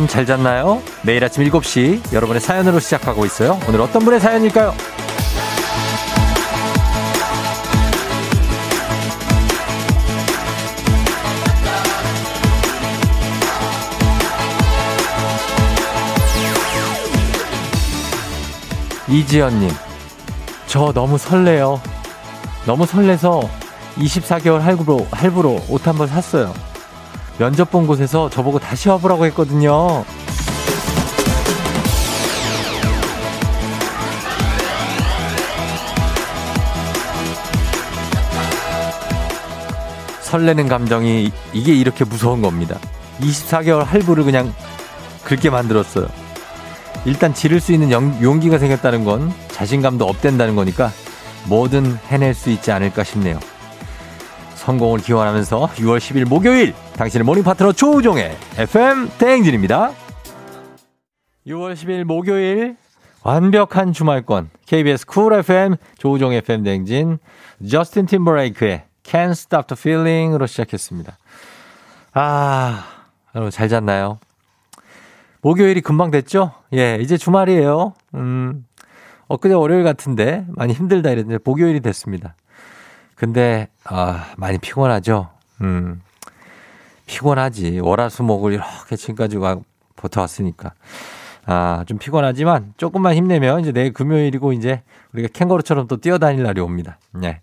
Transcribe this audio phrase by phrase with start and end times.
[0.00, 0.80] 여러분 잘 잤나요?
[1.02, 3.60] 매일 아침 7시 여러분의 사연으로 시작하고 있어요.
[3.68, 4.72] 오늘 어떤 분의 사연일까요?
[19.06, 19.68] 이지연님,
[20.66, 21.78] 저 너무 설레요.
[22.64, 23.42] 너무 설레서
[23.96, 26.69] 24개월 할부로, 할부로 옷한번 샀어요.
[27.40, 30.04] 면접 본 곳에서 저보고 다시 와보라고 했거든요.
[40.20, 42.78] 설레는 감정이 이게 이렇게 무서운 겁니다.
[43.20, 44.52] 24개월 할부를 그냥
[45.24, 46.08] 긁게 만들었어요.
[47.06, 50.92] 일단 지를 수 있는 용기가 생겼다는 건 자신감도 업된다는 거니까
[51.46, 53.40] 뭐든 해낼 수 있지 않을까 싶네요.
[54.56, 59.92] 성공을 기원하면서 6월 10일 목요일 당신의 모닝 파트너 조우종의 FM 대행진입니다.
[61.46, 62.76] 6월 10일 목요일
[63.22, 67.18] 완벽한 주말권 KBS Cool FM 조우종 FM 대행진
[67.66, 71.16] 저스틴 팀버레이크의 Can't Stop the Feeling으로 시작했습니다.
[72.12, 72.84] 아
[73.34, 74.18] 여러분 잘 잤나요?
[75.40, 76.52] 목요일이 금방 됐죠?
[76.74, 77.94] 예, 이제 주말이에요.
[78.12, 78.66] 음,
[79.28, 82.34] 엊그제 월요일 같은데 많이 힘들다 이랬는데 목요일이 됐습니다.
[83.14, 85.30] 근데, 아, 많이 피곤하죠?
[85.62, 86.02] 음,
[87.10, 87.80] 피곤하지.
[87.80, 89.36] 월화수목을 이렇게 지금까지
[89.96, 90.74] 버텨왔으니까.
[91.44, 96.98] 아, 좀 피곤하지만 조금만 힘내면 이제 내일 금요일이고 이제 우리가 캥거루처럼 또 뛰어다닐 날이 옵니다.
[97.12, 97.40] 네.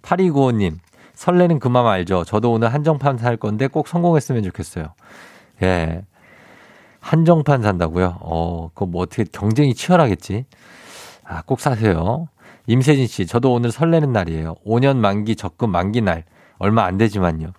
[0.00, 0.78] 8295님,
[1.12, 2.24] 설레는 그맘 알죠?
[2.24, 4.94] 저도 오늘 한정판 살 건데 꼭 성공했으면 좋겠어요.
[5.62, 6.02] 예.
[7.00, 8.16] 한정판 산다고요?
[8.20, 10.46] 어, 그거 뭐 어떻게 경쟁이 치열하겠지?
[11.24, 12.28] 아, 꼭 사세요.
[12.66, 14.54] 임세진 씨, 저도 오늘 설레는 날이에요.
[14.64, 16.24] 5년 만기 적금 만기 날.
[16.58, 17.52] 얼마 안 되지만요.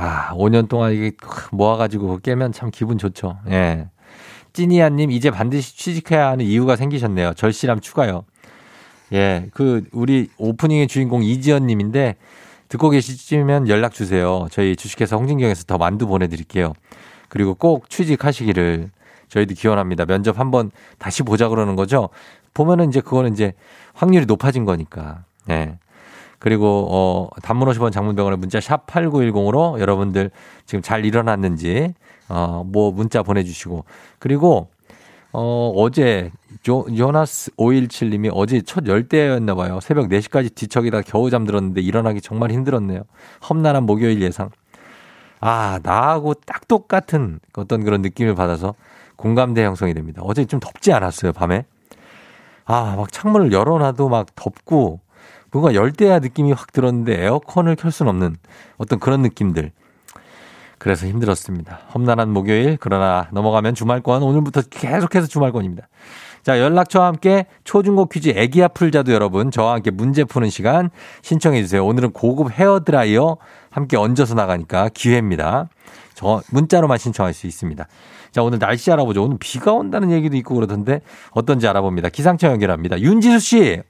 [0.00, 1.12] 아, 5년 동안 이게
[1.50, 3.38] 모아가지고 깨면 참 기분 좋죠.
[3.50, 3.88] 예.
[4.52, 7.34] 찐이야님, 이제 반드시 취직해야 하는 이유가 생기셨네요.
[7.34, 8.24] 절실함 추가요.
[9.12, 12.16] 예, 그, 우리 오프닝의 주인공 이지연님인데,
[12.68, 14.46] 듣고 계시면 연락 주세요.
[14.50, 16.74] 저희 주식회사 홍진경에서 더 만두 보내드릴게요.
[17.28, 18.90] 그리고 꼭 취직하시기를
[19.28, 20.04] 저희도 기원합니다.
[20.06, 22.08] 면접 한번 다시 보자 그러는 거죠.
[22.54, 23.52] 보면은 이제 그거는 이제
[23.94, 25.24] 확률이 높아진 거니까.
[25.50, 25.78] 예.
[26.38, 26.40] 네.
[26.40, 30.30] 그리고 어 단문 50원 장문병원의 문자 샵 8910으로 여러분들
[30.66, 31.94] 지금 잘 일어났는지
[32.28, 33.84] 어뭐 문자 보내 주시고
[34.18, 34.68] 그리고
[35.32, 36.30] 어 어제
[36.62, 39.78] 조, 요나스 517 님이 어제 첫 열대였나 봐요.
[39.80, 43.02] 새벽 4시까지 뒤척이다 겨우 잠들었는데 일어나기 정말 힘들었네요.
[43.48, 44.50] 험난한 목요일 예상.
[45.40, 48.74] 아, 나하고 딱 똑같은 어떤 그런 느낌을 받아서
[49.16, 50.22] 공감대 형성이 됩니다.
[50.24, 51.64] 어제 좀 덥지 않았어요, 밤에?
[52.64, 55.00] 아, 막 창문을 열어놔도 막 덥고
[55.50, 58.36] 뭔가 열대야 느낌이 확 들었는데 에어컨을 켤 수는 없는
[58.76, 59.72] 어떤 그런 느낌들.
[60.78, 61.80] 그래서 힘들었습니다.
[61.94, 65.88] 험난한 목요일, 그러나 넘어가면 주말권, 오늘부터 계속해서 주말권입니다.
[66.44, 70.90] 자, 연락처와 함께 초중고 퀴즈 애기야 풀자도 여러분, 저와 함께 문제 푸는 시간
[71.22, 71.84] 신청해 주세요.
[71.84, 73.36] 오늘은 고급 헤어드라이어
[73.70, 75.68] 함께 얹어서 나가니까 기회입니다.
[76.14, 77.86] 저 문자로만 신청할 수 있습니다.
[78.30, 79.24] 자, 오늘 날씨 알아보죠.
[79.24, 81.00] 오늘 비가 온다는 얘기도 있고 그러던데
[81.32, 82.08] 어떤지 알아봅니다.
[82.08, 83.00] 기상청 연결합니다.
[83.00, 83.82] 윤지수 씨.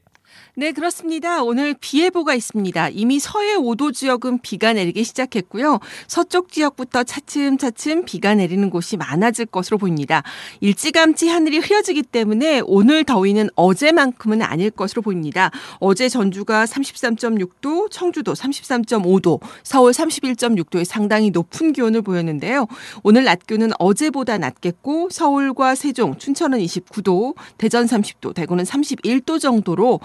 [0.59, 1.45] 네, 그렇습니다.
[1.45, 2.89] 오늘 비 예보가 있습니다.
[2.89, 5.79] 이미 서해 5도 지역은 비가 내리기 시작했고요.
[6.09, 10.25] 서쪽 지역부터 차츰차츰 비가 내리는 곳이 많아질 것으로 보입니다.
[10.59, 15.53] 일찌감치 하늘이 흐려지기 때문에 오늘 더위는 어제만큼은 아닐 것으로 보입니다.
[15.79, 22.67] 어제 전주가 33.6도, 청주도 33.5도, 서울 31.6도의 상당히 높은 기온을 보였는데요.
[23.05, 30.01] 오늘 낮 기온은 어제보다 낮겠고 서울과 세종, 춘천은 29도, 대전 30도, 대구는 31도 정도로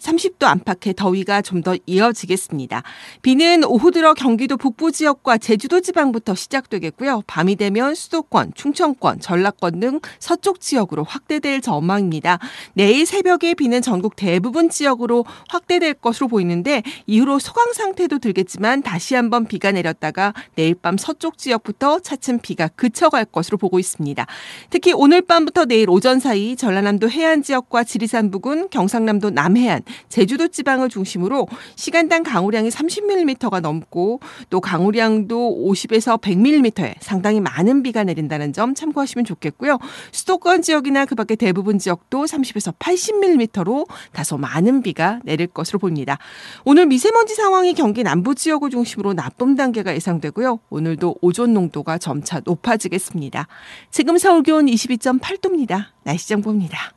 [0.00, 2.82] 30도 안팎의 더위가 좀 더 이어지겠습니다.
[3.22, 7.22] 비는 오후 들어 경기도 북부 지역과 제주도 지방부터 시작되겠고요.
[7.26, 12.38] 밤이 되면 수도권, 충청권, 전라권 등 서쪽 지역으로 확대될 전망입니다.
[12.74, 19.46] 내일 새벽에 비는 전국 대부분 지역으로 확대될 것으로 보이는데 이후로 소강 상태도 들겠지만 다시 한번
[19.46, 24.26] 비가 내렸다가 내일 밤 서쪽 지역부터 차츰 비가 그쳐갈 것으로 보고 있습니다.
[24.70, 30.88] 특히 오늘 밤부터 내일 오전 사이 전라남도 해안 지역과 지리산 부근, 경상남도 남해안, 제주도 지방을
[30.88, 31.46] 중심으로
[31.76, 34.20] 시간당 강우량이 30mm가 넘고
[34.50, 39.78] 또 강우량도 50에서 100mm에 상당히 많은 비가 내린다는 점 참고하시면 좋겠고요.
[40.12, 46.18] 수도권 지역이나 그 밖에 대부분 지역도 30에서 80mm로 다소 많은 비가 내릴 것으로 보입니다.
[46.64, 50.60] 오늘 미세먼지 상황이 경기 남부 지역을 중심으로 나쁨 단계가 예상되고요.
[50.70, 53.46] 오늘도 오존 농도가 점차 높아지겠습니다.
[53.90, 55.86] 지금 서울 기온 22.8도입니다.
[56.04, 56.92] 날씨 정보입니다.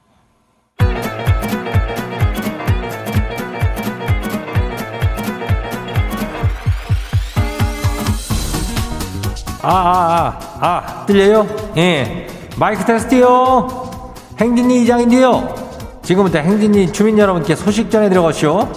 [9.66, 11.48] 아, 아, 아, 아, 들려요?
[11.78, 12.28] 예.
[12.58, 14.04] 마이크 테스트요.
[14.38, 15.56] 행진이 이장인데요.
[16.04, 18.70] 지금부터 행진이 주민 여러분께 소식 전해 들어가시오.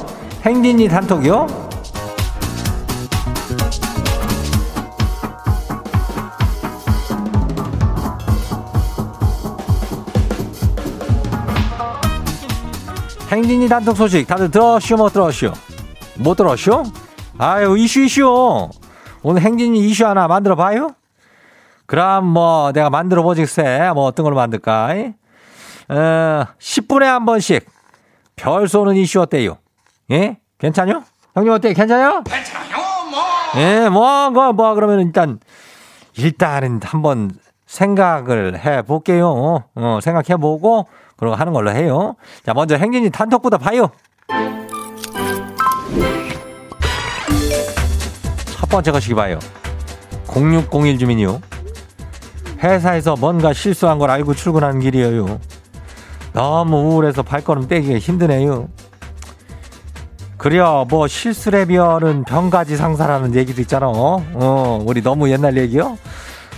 [0.44, 1.66] 행진이 단톡이요.
[13.32, 15.52] 행진이 단톡 소식 다들 들었슈 못 들었슈?
[16.18, 16.84] 못 들었슈?
[17.38, 18.68] 아유 이슈 이슈
[19.28, 20.94] 오늘 행진이 이슈 하나 만들어 봐요?
[21.86, 24.90] 그럼 뭐 내가 만들어 보직세 뭐 어떤 걸로 만들까?
[25.88, 27.68] 어, 10분에 한 번씩
[28.36, 29.58] 별 쏘는 이슈 어때요?
[30.12, 30.38] 예?
[30.58, 31.02] 괜찮요?
[31.34, 31.74] 형님 어때요?
[31.74, 32.22] 괜찮요?
[32.22, 32.76] 괜찮아요
[33.10, 33.22] 뭐
[33.56, 35.40] 예, 뭐, 뭐, 뭐, 그러면 일단,
[36.16, 37.32] 일단은 한번
[37.66, 39.64] 생각을 해 볼게요.
[39.74, 40.86] 어, 생각해 보고,
[41.16, 42.14] 그러고 하는 걸로 해요.
[42.44, 43.90] 자, 먼저 행진이 단톡부터 봐요.
[48.66, 49.38] 첫 번째 것이기 봐요.
[50.26, 51.40] 0601 주민이요.
[52.58, 55.38] 회사에서 뭔가 실수한 걸 알고 출근하는 길이에요.
[56.32, 58.68] 너무 우울해서 발걸음 떼기가 힘드네요.
[60.36, 60.84] 그래요.
[60.90, 63.86] 뭐 실수래별은 병가지 상사라는 얘기도 있잖아.
[63.88, 65.96] 어, 우리 너무 옛날 얘기요.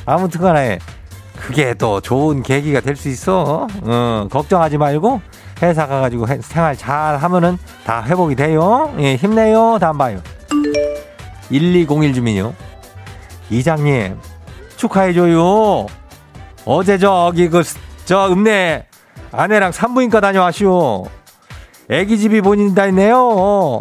[0.06, 0.78] 아무튼 간에
[1.36, 3.66] 그게 또 좋은 계기가 될 수 있어.
[3.82, 5.20] 어, 걱정하지 말고
[5.62, 8.94] 회사 가가지고 해- 생활 잘 하면은 다 회복이 돼요.
[8.98, 9.76] 예, 힘내요.
[9.78, 10.20] 다음 봐요.
[11.50, 12.54] 1201 주민요.
[13.50, 14.18] 이장님,
[14.76, 15.86] 축하해줘요.
[16.64, 17.62] 어제 저기 그,
[18.04, 18.86] 저 읍내
[19.32, 21.06] 아내랑 산부인과 다녀왔시오.
[21.90, 23.80] 애기 집이 본인다 했네요.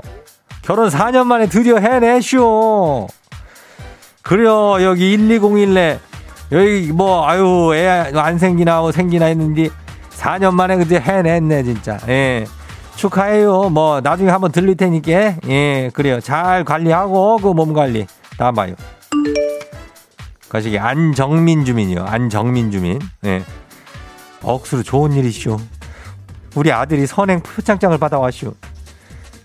[0.62, 3.08] 결혼 4년 만에 드디어 해내쇼.
[4.22, 6.00] 그래요, 여기 1201에,
[6.52, 9.70] 여기 뭐, 아유, 애 안 생기나, 뭐 생기나 했는데,
[10.18, 11.98] 4년 만에 그제 해냈네, 진짜.
[12.10, 12.46] 예.
[12.98, 13.70] 축하해요.
[13.70, 16.20] 뭐, 나중에 한번 들릴 테니까, 예, 그래요.
[16.20, 18.08] 잘 관리하고, 그 몸 관리.
[18.38, 18.74] 다음 봐요.
[20.50, 22.04] 거시기 안정민 주민이요.
[22.06, 23.00] 안정민 주민.
[23.26, 23.44] 예.
[24.44, 25.58] 억수로 좋은 일이시오.
[26.56, 28.54] 우리 아들이 선행 표창장을 받아왔슈.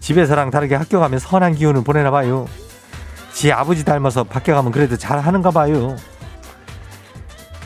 [0.01, 2.47] 집에서랑 다르게 학교 가면 선한 기운을 보내나 봐요.
[3.33, 5.97] 지 아버지 닮아서 밖에 가면 그래도 잘 하는가 봐요.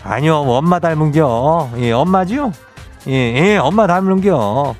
[0.03, 1.71] 아니요, 뭐 엄마 닮은겨.
[1.79, 2.53] 예, 엄마지요?
[3.09, 4.75] 예, 예, 엄마 닮은겨.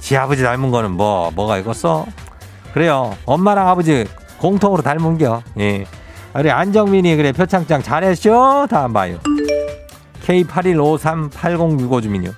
[0.00, 2.06] 지 아버지 닮은 거는 뭐, 뭐가 있겠어?
[2.72, 3.16] 그래요.
[3.24, 4.06] 엄마랑 아버지
[4.38, 5.42] 공통으로 닮은겨.
[5.60, 5.84] 예.
[6.34, 8.66] 우리 안정민이 그래 표창장 잘했쇼?
[8.70, 9.18] 다음 봐요.
[10.24, 12.30] K81538065 주민요.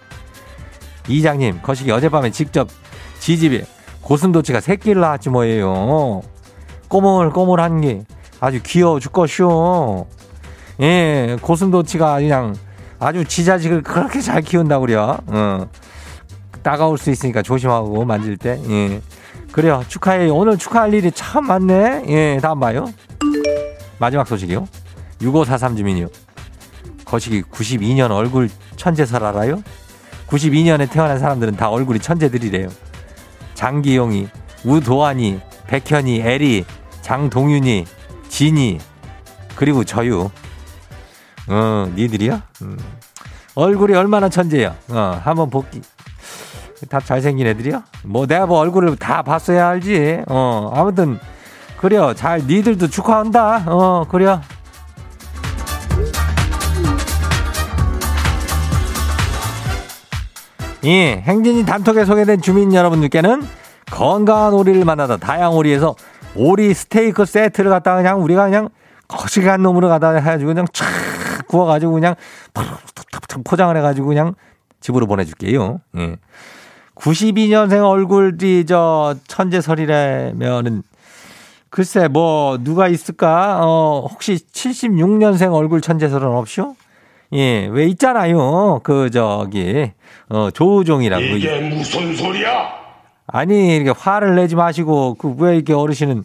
[1.09, 2.69] 이장님, 거시기 어젯밤에 직접
[3.19, 3.65] 지집에
[4.03, 6.23] 고슴도치가 새끼를 낳았지 뭐예요.
[6.89, 8.05] 꼬물꼬물한 게
[8.41, 10.07] 아주 귀여워 죽겠쇼.
[10.81, 12.55] 예, 고슴도치가 그냥
[12.99, 15.19] 아주 지 자식을 그렇게 잘 키운다고 그래요.
[15.27, 15.67] 어.
[16.62, 18.61] 따가울 수 있으니까 조심하고 만질 때.
[18.69, 19.01] 예.
[19.53, 19.83] 그래요.
[19.89, 20.35] 축하해요.
[20.35, 22.05] 오늘 축하할 일이 참 많네.
[22.09, 22.93] 예, 다음 봐요.
[23.99, 24.67] 마지막 소식이요.
[25.21, 26.07] 6543 주민이요.
[27.05, 29.62] 거시기 92년 얼굴 천재설 알아요?
[30.29, 32.69] 92년에 태어난 사람들은 다 얼굴이 천재들이래요.
[33.55, 34.29] 장기용이,
[34.64, 36.64] 우도환이, 백현이, 에리,
[37.02, 37.85] 장동윤이,
[38.29, 38.79] 진이,
[39.57, 40.31] 그리고 저유.
[41.49, 42.43] 어, 니들이야?
[42.62, 42.79] 음.
[43.57, 44.76] 얼굴이 얼마나 천재야?
[44.88, 45.83] 어, 한번 볼기.
[46.89, 47.83] 다 잘생긴 애들이야?
[48.05, 50.23] 뭐 내가 뭐 얼굴을 다 봤어야 알지.
[50.29, 51.19] 어, 아무튼
[51.79, 52.15] 그래요.
[52.15, 53.65] 잘 니들도 축하한다.
[53.67, 54.41] 어, 그래요.
[60.85, 63.43] 예, 행진이 단톡에 소개된 주민 여러분들께는
[63.91, 65.95] 건강한 오리를 만나다 다양오리에서
[66.37, 68.71] 오리 스테이크 세트를 갖다가 그냥 우리가 그냥
[69.09, 72.15] 거시기한 놈으로 갖다 해가지고 그냥 촥 구워가지고 그냥
[73.45, 74.35] 포장을 해가지고 그냥
[74.81, 75.81] 집으로 보내줄게요.
[75.99, 76.17] 예.
[77.00, 80.83] 92년생 얼굴이 저 천재설이라면은
[81.71, 83.61] 글쎄 뭐 누가 있을까?
[83.62, 86.76] 어 혹시 76년생 얼굴 천재설은 없쇼?
[87.33, 88.80] 예, 왜 있잖아요.
[88.83, 89.92] 그 저기
[90.28, 92.80] 어 조우종이라고 이게 무슨 소리야?
[93.28, 96.25] 아니 이렇게 화를 내지 마시고 그 왜 이렇게 어르신은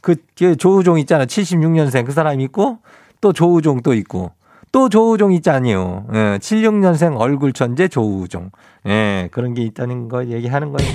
[0.00, 2.78] 그, 그 조우종 있잖아 76년생 그 사람 있고
[3.20, 4.30] 또 조우종 또 있고
[4.72, 6.04] 또 조우종 있잖아요.
[6.12, 8.50] 예, 76년생 얼굴 천재 조우종.
[8.86, 10.90] 예, 그런 게 있다는 거 얘기하는 거예요.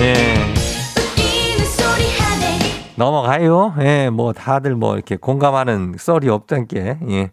[0.00, 0.14] 예.
[2.96, 3.74] 넘어가요.
[3.80, 6.98] 예, 뭐 다들 뭐 이렇게 공감하는 썰이 없던 게.
[7.08, 7.30] 예.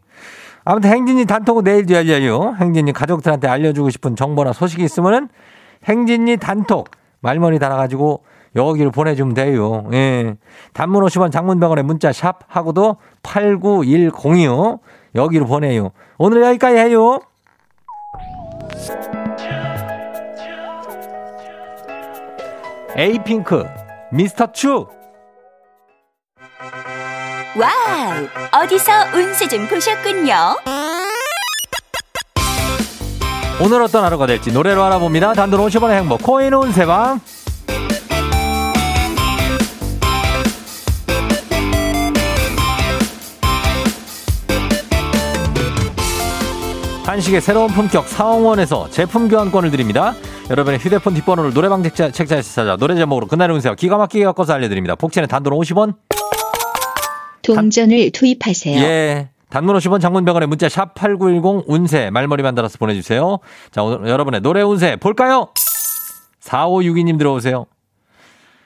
[0.63, 2.55] 아무튼 행진이 단톡은 내일도 열려요.
[2.59, 5.29] 행진이 가족들한테 알려주고 싶은 정보나 소식이 있으면은
[5.85, 6.89] 행진이 단톡
[7.21, 8.23] 말머리 달아가지고
[8.57, 9.87] 여기로 보내주면 돼요.
[9.93, 10.35] 예.
[10.73, 14.79] 단문 50원 장문병원에 문자 샵 하고도 89102요.
[15.15, 15.91] 여기로 보내요.
[16.17, 17.19] 오늘 여기까지 해요.
[22.95, 23.63] 에이핑크
[24.11, 24.87] 미스터 추
[27.55, 28.63] 와우!
[28.63, 30.33] 어디서 운세 좀 보셨군요.
[33.59, 35.33] 오늘 어떤 하루가 될지 노래로 알아봅니다.
[35.33, 37.19] 단돈 50원의 행복 코인 운세방.
[47.07, 50.13] 한식의 새로운 품격 사홍원에서 제품 교환권을 드립니다.
[50.49, 54.95] 여러분의 휴대폰 뒷번호를 노래방 책자, 책자에서 찾아 노래 제목으로 그날의 운세와 기가 막히게 엮어서 알려드립니다.
[54.95, 55.95] 복채는 단돈 50원.
[57.43, 58.81] 동전을 투입하세요.
[58.81, 59.29] 예.
[59.47, 63.39] 단문 50원 장문병원의 문자 샵 8910 운세 말머리 만들어서 보내주세요.
[63.71, 65.47] 자, 오늘 여러분의 노래 운세 볼까요?
[66.43, 67.67] 4562님 들어오세요.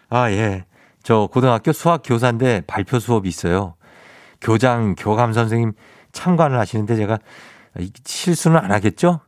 [0.10, 0.66] 아, 예.
[1.04, 3.76] 저 고등학교 수학 교사인데 발표 수업이 있어요.
[4.42, 5.74] 교장, 교감 선생님
[6.12, 7.20] 참관을 하시는데 제가
[8.06, 9.22] 실수는 안 하겠죠?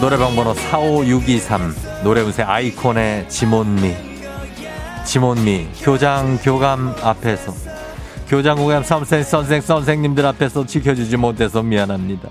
[0.00, 1.74] 노래방 번호 45623
[2.04, 3.94] 노래 운세 아이콘의 지몬미.
[5.04, 7.52] 지몬미 교장 교감 앞에서
[8.28, 12.28] 교장 교감 선생 선생 선생님들 앞에서 지켜주지 못해서 미안합니다.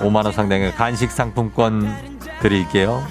[0.00, 1.88] 5만 원 상당의 간식 상품권
[2.42, 3.02] 드릴게요.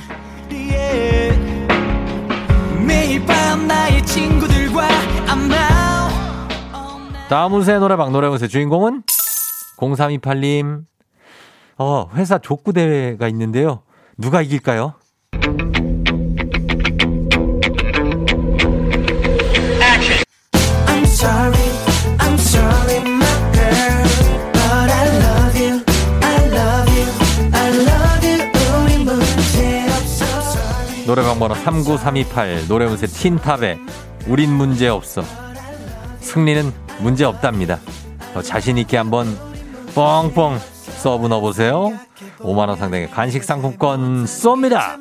[7.27, 9.01] 다음 운세 노래방 노래 운세 주인공은
[9.77, 10.83] 0328님.
[11.79, 13.81] 어 회사 족구 대회가 있는데요.
[14.17, 14.93] 누가 이길까요?
[20.87, 21.70] I'm
[31.11, 33.77] 노래방 번호 39328 노래 운세 틴탑에
[34.27, 35.21] 우린 문제 없어.
[36.21, 37.79] 승리는 문제 없답니다.
[38.33, 39.37] 더 자신 있게 한번
[39.93, 41.91] 뻥뻥 서브 넣어보세요.
[42.37, 44.97] 5만원 상당의 간식 상품권 쏩니다.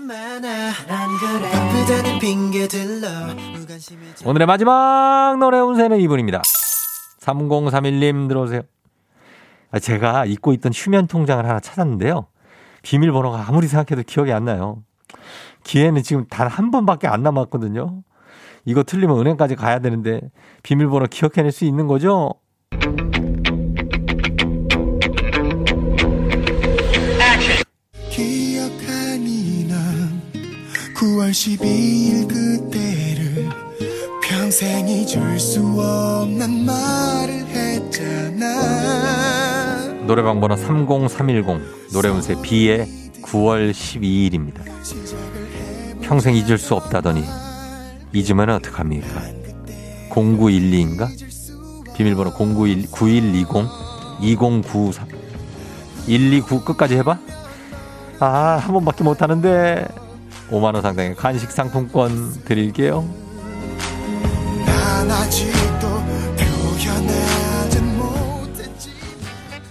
[4.24, 6.42] 오늘의 마지막 노래 운세는 이분입니다.
[7.20, 8.62] 3031님 들어오세요.
[9.70, 12.26] 아, 제가 잊고 있던 휴면 통장을 하나 찾았는데요.
[12.82, 14.82] 비밀번호가 아무리 생각해도 기억이 안 나요
[15.70, 18.02] 기회는 지금 단 한 번밖에 안 남았거든요
[18.64, 20.20] 이거 틀리면 은행까지 가야 되는데
[20.64, 22.34] 비밀번호 기억해낼 수 있는 거죠?
[28.30, 30.20] 기억하니 난
[30.96, 33.48] 9월 12일 그때를
[34.22, 38.46] 평생 잊을 수 없는 말을 했잖아
[40.06, 41.44] 노래방 번호 30310
[41.92, 42.86] 노래 운세 B의
[43.22, 44.64] 9월 12일입니다.
[46.10, 47.24] 평생 잊을 수 없다더니
[48.12, 49.22] 잊으면 어떡합니까?
[50.10, 51.08] 0912인가?
[51.94, 53.70] 비밀번호 091 9120
[54.20, 55.06] 2093
[56.06, 57.16] 129 끝까지 해봐?
[58.18, 58.26] 아,
[58.60, 59.86] 한 번밖에 못 하는데
[60.50, 63.08] 5만원 상당의 간식 상품권 드릴게요.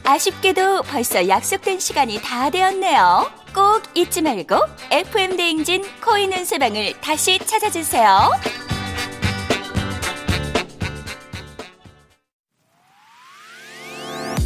[0.05, 3.38] 아쉽게도 벌써 약속된 시간이 다 되었네요.
[3.59, 4.55] 꼭 잊지 말고
[4.89, 8.31] FM 대행진 코인 운세방을 다시 찾아주세요.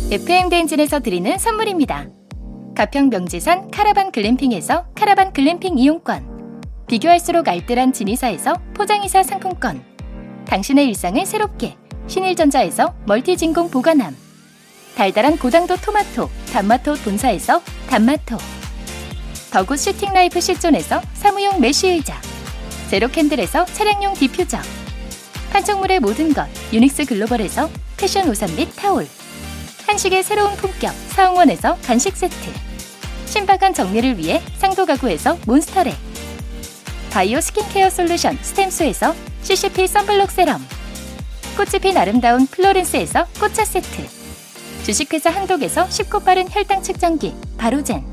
[0.10, 2.08] FM 대행진에서 드리는 선물입니다.
[2.76, 6.64] 가평 명지산 카라반 글램핑에서 카라반 글램핑 이용권.
[6.88, 9.84] 비교할수록 알뜰한 진이사에서 포장이사 상품권.
[10.48, 11.78] 당신의 일상을 새롭게
[12.08, 14.18] 신일전자에서 멀티진공 보관함.
[14.96, 18.63] 달달한 고당도 토마토 단마토 본사에서 단마토.
[19.54, 22.20] The Good Sitting Life 실존에서 사무용 메쉬 의자.
[22.90, 24.58] 제로캔들에서 차량용 디퓨저.
[25.52, 29.08] 판촉물의 모든 것 유닉스 글로벌에서 패션 우산 및 타올.
[29.86, 32.36] 한식의 새로운 품격 사홍원에서 간식 세트
[33.28, 35.94] 신박한 정리를 위해 상도 가구에서 몬스터랩
[37.12, 40.66] 바이오 스킨케어 솔루션 스템수에서 CCP 선블록 세럼
[41.56, 44.08] 꽃이 핀 아름다운 플로렌스에서 꽃차 세트
[44.84, 48.13] 주식회사 한독에서 쉽고 빠른 혈당 측정기 바로젠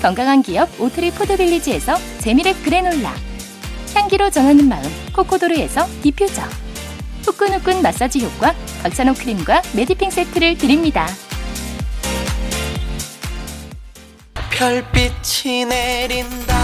[0.00, 3.12] 건강한 기업 오트리 푸드빌리지에서 재미랩 그래놀라
[3.94, 6.42] 향기로 전하는 마음 코코도르에서 디퓨저
[7.26, 11.06] 후끈후끈 마사지 효과 박찬호 크림과 메디핑 세트를 드립니다.
[14.50, 16.54] 별빛이 내린다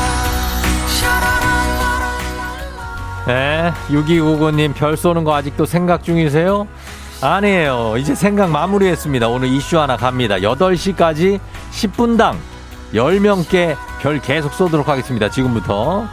[3.27, 6.69] 네, 6259님 별 쏘는 거 아직도 생각 중이세요?
[7.21, 7.97] 아니에요.
[7.99, 9.29] 이제 생각 마무리했습니다.
[9.29, 10.37] 오늘 이슈 하나 갑니다.
[10.37, 11.41] 8시까지
[11.73, 12.37] 10분당
[12.95, 15.29] 10명께 별 계속 쏘도록 하겠습니다.
[15.31, 16.07] 지금부터.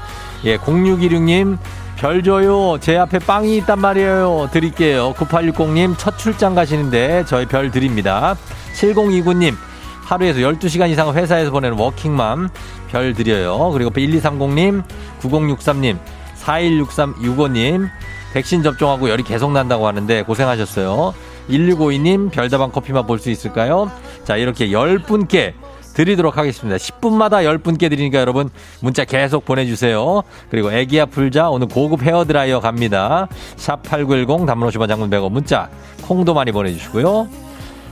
[0.45, 1.57] 예, 0616님
[1.97, 2.77] 별 줘요.
[2.81, 4.49] 제 앞에 빵이 있단 말이에요.
[4.51, 5.13] 드릴게요.
[5.13, 8.35] 9860님 첫 출장 가시는데 저희 별 드립니다.
[8.75, 9.55] 7029님
[10.03, 12.49] 하루에서 12시간 이상 회사에서 보내는 워킹맘
[12.91, 13.69] 별 드려요.
[13.71, 14.83] 그리고 1230님,
[15.21, 15.97] 9063님,
[16.41, 17.89] 416365님
[18.33, 21.13] 백신 접종하고 열이 계속 난다고 하는데 고생하셨어요.
[21.49, 23.91] 1652님 별다방 커피만 볼 수 있을까요?
[24.25, 25.53] 자 이렇게 10분께
[25.93, 26.77] 드리도록 하겠습니다.
[26.77, 28.49] 10분마다 10분께 드리니까 여러분
[28.81, 30.23] 문자 계속 보내주세요.
[30.49, 33.27] 그리고 애기야 풀자 오늘 고급 헤어드라이어 갑니다.
[33.55, 35.69] 샵 8910 단문 50원 장문 100원 문자
[36.03, 37.27] 콩도 많이 보내주시고요.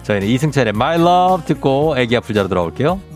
[0.04, 3.11] 저희는 이승철의 My Love 듣고 애기야 풀자로 돌아올게요.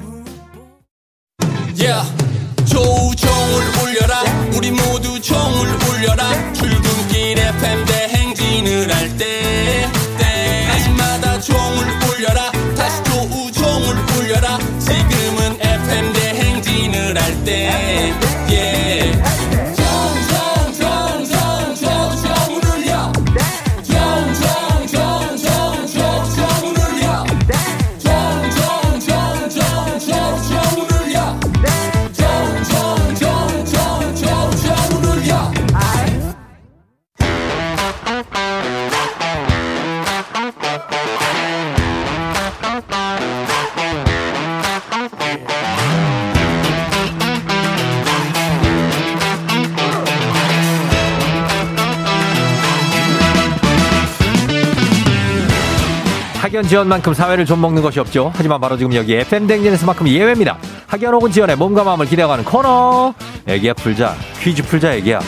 [56.66, 58.32] 학연 지원만큼 사회를 좀 먹는 것이 없죠.
[58.34, 60.58] 하지만 바로 지금 여기 FM 댕진에서만큼 예외입니다.
[60.88, 63.14] 학연 혹은 지원의 몸과 마음을 기대어가는 코너.
[63.46, 64.16] 애기야 풀자.
[64.42, 65.20] 퀴즈 풀자 애기야.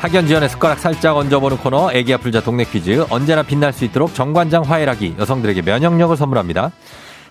[0.00, 4.64] 학연 지원의 숟가락 살짝 얹어보는 코너 애기야 풀자 동네 퀴즈 언제나 빛날 수 있도록 정관장
[4.64, 6.72] 화해락이 여성들에게 면역력을 선물합니다.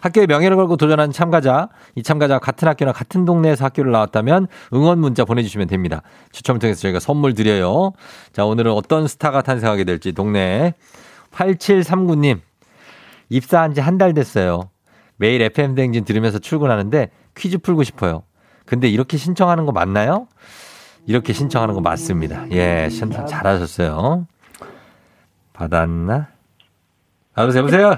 [0.01, 5.25] 학교의 명예를 걸고 도전한 참가자, 이 참가자가 같은 학교나 같은 동네에서 학교를 나왔다면 응원 문자
[5.25, 6.01] 보내주시면 됩니다.
[6.31, 7.91] 추첨을 통해서 저희가 선물 드려요.
[8.31, 10.73] 자, 오늘은 어떤 스타가 탄생하게 될지 동네
[11.31, 12.39] 8739님
[13.29, 14.69] 입사한 지 한 달 됐어요.
[15.17, 18.23] 매일 FM 대행진 들으면서 출근하는데 퀴즈 풀고 싶어요.
[18.65, 20.27] 근데 이렇게 신청하는 거 맞나요?
[21.05, 22.45] 이렇게 신청하는 거 맞습니다.
[22.51, 24.27] 예, 신청 잘하셨어요.
[25.53, 26.27] 받았나?
[27.35, 27.61] 아, 여보세요?
[27.61, 27.95] 여보세요?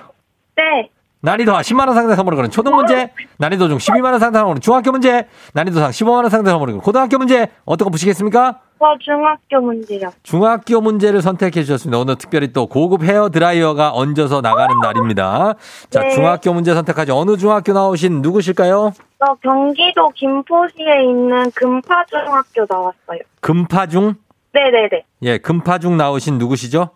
[0.56, 0.90] 네.
[1.24, 5.80] 난이도 10만원 상당 선물을 거는 초등 문제, 난이도 중 12만원 상당 거는 중학교 문제, 난이도
[5.80, 8.60] 상 15만원 상당 선물을 거는 고등학교 문제, 어떤 거 보시겠습니까?
[8.80, 10.10] 저 중학교 문제요.
[10.24, 12.00] 중학교 문제를 선택해 주셨습니다.
[12.00, 15.54] 오늘 특별히 또 고급 헤어 드라이어가 얹어서 나가는 날입니다.
[15.92, 16.10] 자, 네.
[16.10, 18.92] 중학교 문제 선택하지 어느 중학교 나오신 누구실까요?
[19.20, 23.20] 저 경기도 김포시에 있는 금파중학교 나왔어요.
[23.42, 24.16] 금파중?
[24.54, 25.04] 네네네.
[25.22, 26.90] 예, 금파중 나오신 누구시죠?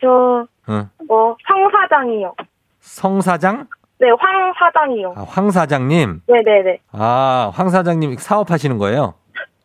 [0.00, 0.88] 저, 응.
[1.08, 2.32] 뭐, 황사장이요.
[2.86, 3.66] 성 사장?
[3.98, 5.14] 네, 황 사장이요.
[5.16, 6.22] 아, 황 사장님.
[6.28, 6.78] 네네네.
[6.92, 9.14] 아, 황 사장님 사업하시는 거예요?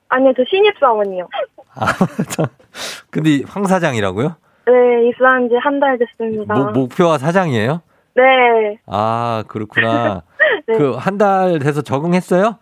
[0.10, 1.28] 아니요, 저 신입사원이요.
[1.76, 1.86] 아,
[2.32, 2.48] 저,
[3.12, 4.36] 근데 황 사장이라고요?
[4.66, 6.54] 네, 입사한 지 한 달 됐습니다.
[6.56, 7.82] 목, 목표와 사장이에요?
[8.16, 8.24] 네.
[8.88, 10.24] 아, 그렇구나.
[10.68, 10.78] 네.
[10.78, 12.58] 그 한 달 돼서 적응했어요?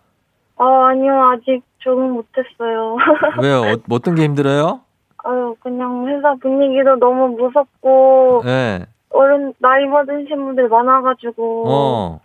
[0.58, 2.98] 어, 아니요, 아직 적응 못했어요.
[3.41, 3.62] 왜요?
[3.74, 4.82] 어, 어떤 게 힘들어요?
[5.24, 8.86] 아유, 그냥 회사 분위기도 너무 무섭고, 예.
[9.12, 12.19] 어른, 나이 받으신 분들 많아가지고, 어.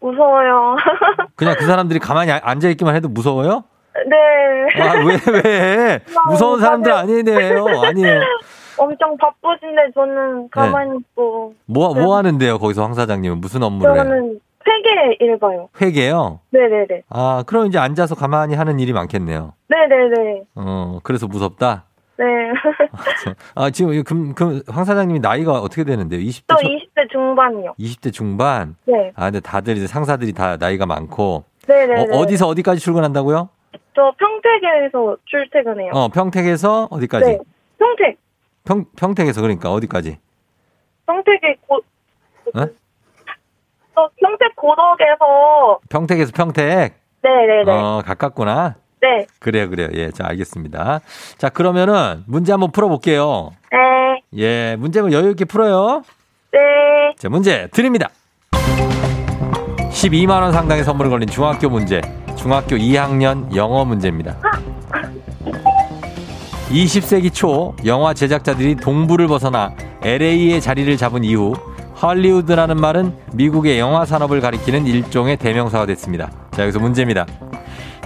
[0.00, 0.76] 무서워요.
[1.36, 3.64] 그냥 그 사람들이 가만히 아- 앉아 있기만 해도 무서워요?
[4.06, 4.80] 네.
[4.82, 6.00] 아, 왜, 왜?
[6.28, 7.64] 무서운 사람들 아니네요.
[7.84, 8.20] 아니에요.
[8.76, 13.40] 엄청 바쁘신데 저는 가만히 있고 뭐, 뭐 하는데요, 거기서 황 사장님은?
[13.40, 14.04] 무슨 업무를 해요?
[14.04, 15.68] 저는 회계 읽어요.
[15.80, 16.38] 회계요?
[16.50, 17.02] 네네네.
[17.08, 19.54] 아, 그럼 이제 앉아서 가만히 하는 일이 많겠네요.
[19.68, 20.42] 네네네.
[20.54, 21.84] 어, 그래서 무섭다?
[22.18, 22.24] 네.
[23.54, 26.20] 아, 지금, 이 금, 금, 황 사장님이 나이가 어떻게 되는데요?
[26.20, 27.74] 20대, 저 초, 20대 중반이요.
[27.78, 28.74] 20대 중반?
[28.86, 29.12] 네.
[29.14, 32.16] 아, 근데 다들 이제 상사들이 다 나이가 많고, 네네네.
[32.16, 33.48] 어, 디서 어디까지 출근한다고요?
[33.94, 35.92] 저 평택에서 출퇴근해요.
[35.94, 37.30] 어, 평택에서 어디까지?
[37.30, 37.38] 네.
[37.78, 38.18] 평택.
[38.64, 40.18] 평, 평택에서 그러니까 어디까지?
[41.06, 42.66] 평택에 고, 어?
[43.94, 46.94] 저 평택 고덕에서 평택에서 평택.
[47.22, 47.70] 네네네.
[47.70, 48.76] 어, 가깝구나.
[49.00, 49.26] 네.
[49.38, 49.88] 그래요, 그래요.
[49.94, 51.00] 예, 자, 알겠습니다.
[51.36, 53.50] 자, 그러면은 문제 한번 풀어볼게요.
[53.70, 54.22] 네.
[54.36, 56.02] 예, 문제를 여유 있게 풀어요.
[56.52, 56.58] 네.
[57.18, 58.08] 자, 문제 드립니다.
[59.90, 62.00] 12만 원 상당의 선물을 걸린 중학교 문제.
[62.36, 64.36] 중학교 2학년 영어 문제입니다.
[66.70, 71.54] 20세기 초 영화 제작자들이 동부를 벗어나 LA의 자리를 잡은 이후
[71.94, 76.30] 할리우드라는 말은 미국의 영화 산업을 가리키는 일종의 대명사가 됐습니다.
[76.52, 77.26] 자, 여기서 문제입니다.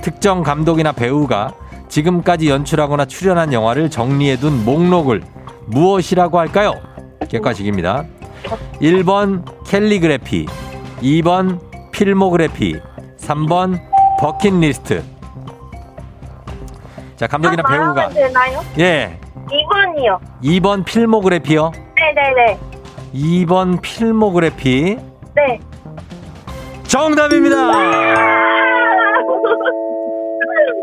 [0.02, 1.52] 특정 감독이나 배우가
[1.88, 5.22] 지금까지 연출하거나 출연한 영화를 정리해둔 목록을
[5.66, 6.74] 무엇이라고 할까요?
[7.28, 8.04] 객관식입니다.
[8.80, 10.46] 1번 캘리그래피,
[11.02, 11.60] 2번
[11.92, 12.80] 필모그래피,
[13.18, 13.80] 3번
[14.18, 15.02] 버킷리스트.
[17.16, 18.60] 자, 감독이나 배우가 말하면 되나요?
[18.78, 19.18] 예.
[19.46, 20.18] 2번이요.
[20.42, 21.70] 2번 필모그래피요.
[21.94, 23.44] 네 네 네.
[23.44, 24.96] 2번 필모그래피.
[25.36, 25.60] 네.
[26.84, 27.56] 정답입니다.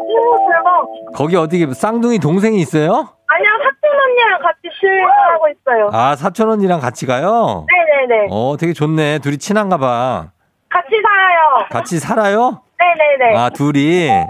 [0.09, 1.13] 오, 대박.
[1.15, 2.91] 거기 어디 쌍둥이 동생이 있어요?
[3.27, 5.89] 아니요, 사촌 언니랑 같이 출근하고 있어요.
[5.93, 7.65] 아, 사촌 언니랑 같이 가요?
[8.07, 8.27] 네네네.
[8.31, 9.19] 어, 되게 좋네.
[9.19, 10.31] 둘이 친한가 봐.
[10.69, 11.67] 같이 살아요.
[11.69, 12.61] 같이 살아요?
[12.79, 13.37] 네네네.
[13.37, 14.07] 아, 둘이.
[14.07, 14.27] 네.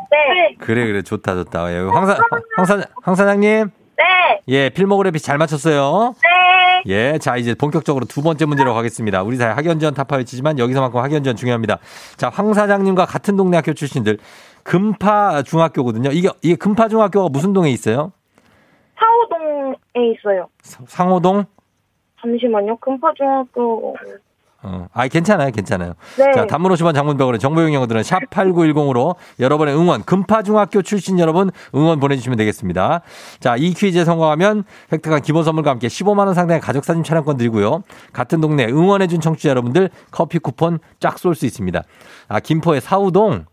[0.60, 1.02] 그래, 그래.
[1.02, 1.72] 좋다, 좋다.
[1.74, 2.18] 예, 황사,
[2.56, 3.70] 황사, 황사장님.
[3.98, 4.42] 네.
[4.48, 6.16] 예, 필모그래피 잘 맞췄어요.
[6.24, 6.30] 네.
[6.88, 9.22] 예, 자, 이제 본격적으로 두 번째 문제로 가겠습니다.
[9.24, 11.78] 우리 사회 학연지원 타파 외치지만 여기서만큼 학연지원 중요합니다.
[12.16, 14.18] 자, 황 사장님과 같은 동네 학교 출신들.
[14.64, 16.10] 금파 중학교거든요.
[16.12, 18.12] 이게, 이게 금파 중학교가 무슨 동에 있어요?
[19.00, 19.76] 사호동에
[20.14, 20.48] 있어요.
[20.62, 21.46] 사- 상호동?
[22.22, 22.78] 잠시만요.
[22.78, 23.96] 금파 중학교.
[24.62, 25.94] 어, 아, 괜찮아요, 괜찮아요.
[26.18, 26.34] 네.
[26.34, 33.00] 자, 단문 50원 장문병원의 정보용 영어들은 샵8910으로 여러분의 응원, 금파중학교 출신 여러분 응원 보내주시면 되겠습니다.
[33.40, 37.84] 자, 이 퀴즈에 성공하면 획득한 기본 선물과 함께 15만원 상당의 가족사진 촬영권 드리고요.
[38.12, 41.82] 같은 동네 응원해준 청취자 여러분들 커피 쿠폰 쫙 쏠 수 있습니다.
[42.28, 43.46] 아, 김포의 사우동?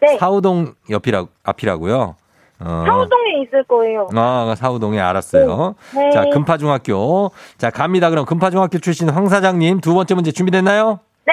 [0.00, 0.18] 네.
[0.18, 2.16] 사우동 옆이라, 앞이라고요?
[2.62, 2.84] 어.
[2.86, 4.08] 사호동에 있을 거예요.
[4.14, 5.74] 아, 사우동에 알았어요.
[5.94, 6.10] 네.
[6.10, 7.30] 자, 금파중학교.
[7.56, 8.10] 자, 갑니다.
[8.10, 11.00] 그럼 금파중학교 출신 황 사장님 두 번째 문제 준비됐나요?
[11.26, 11.32] 네.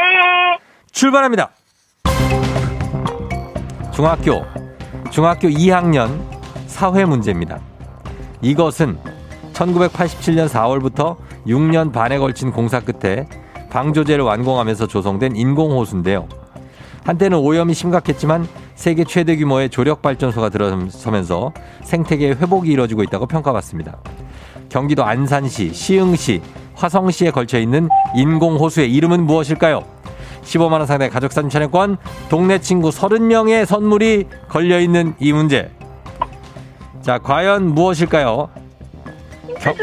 [0.91, 1.49] 출발합니다.
[3.91, 4.45] 중학교,
[5.09, 6.19] 중학교 2학년
[6.67, 7.59] 사회 문제입니다.
[8.41, 8.97] 이것은
[9.53, 13.27] 1987년 4월부터 6년 반에 걸친 공사 끝에
[13.71, 16.27] 방조제를 완공하면서 조성된 인공호수인데요.
[17.07, 23.97] 한때는 오염이 심각했지만 세계 최대 규모의 조력 발전소가 들어서면서 생태계의 회복이 이뤄지고 있다고 평가받습니다.
[24.67, 26.41] 경기도 안산시, 시흥시,
[26.75, 29.85] 화성시에 걸쳐 있는 인공 호수의 이름은 무엇일까요?
[30.43, 31.95] 15만 원 상당의 가족 사진 촬영권,
[32.27, 35.71] 동네 친구 30명의 선물이 걸려 있는 이 문제.
[37.01, 38.49] 자, 과연 무엇일까요?
[39.61, 39.75] 경.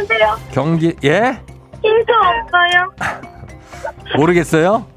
[0.53, 1.41] 경기 예?
[1.83, 2.93] 힌트 없어요?
[4.19, 4.93] 모르겠어요?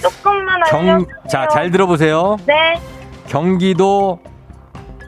[0.00, 1.06] 조금만 경 알려주세요.
[1.28, 2.36] 자, 잘 들어보세요.
[2.46, 2.54] 네.
[3.28, 4.18] 경기도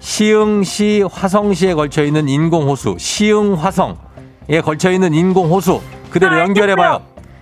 [0.00, 7.00] 시흥시 화성시에 걸쳐 있는 인공호수 시흥 화성에 걸쳐 있는 인공호수 그대로 아, 연결해 봐요.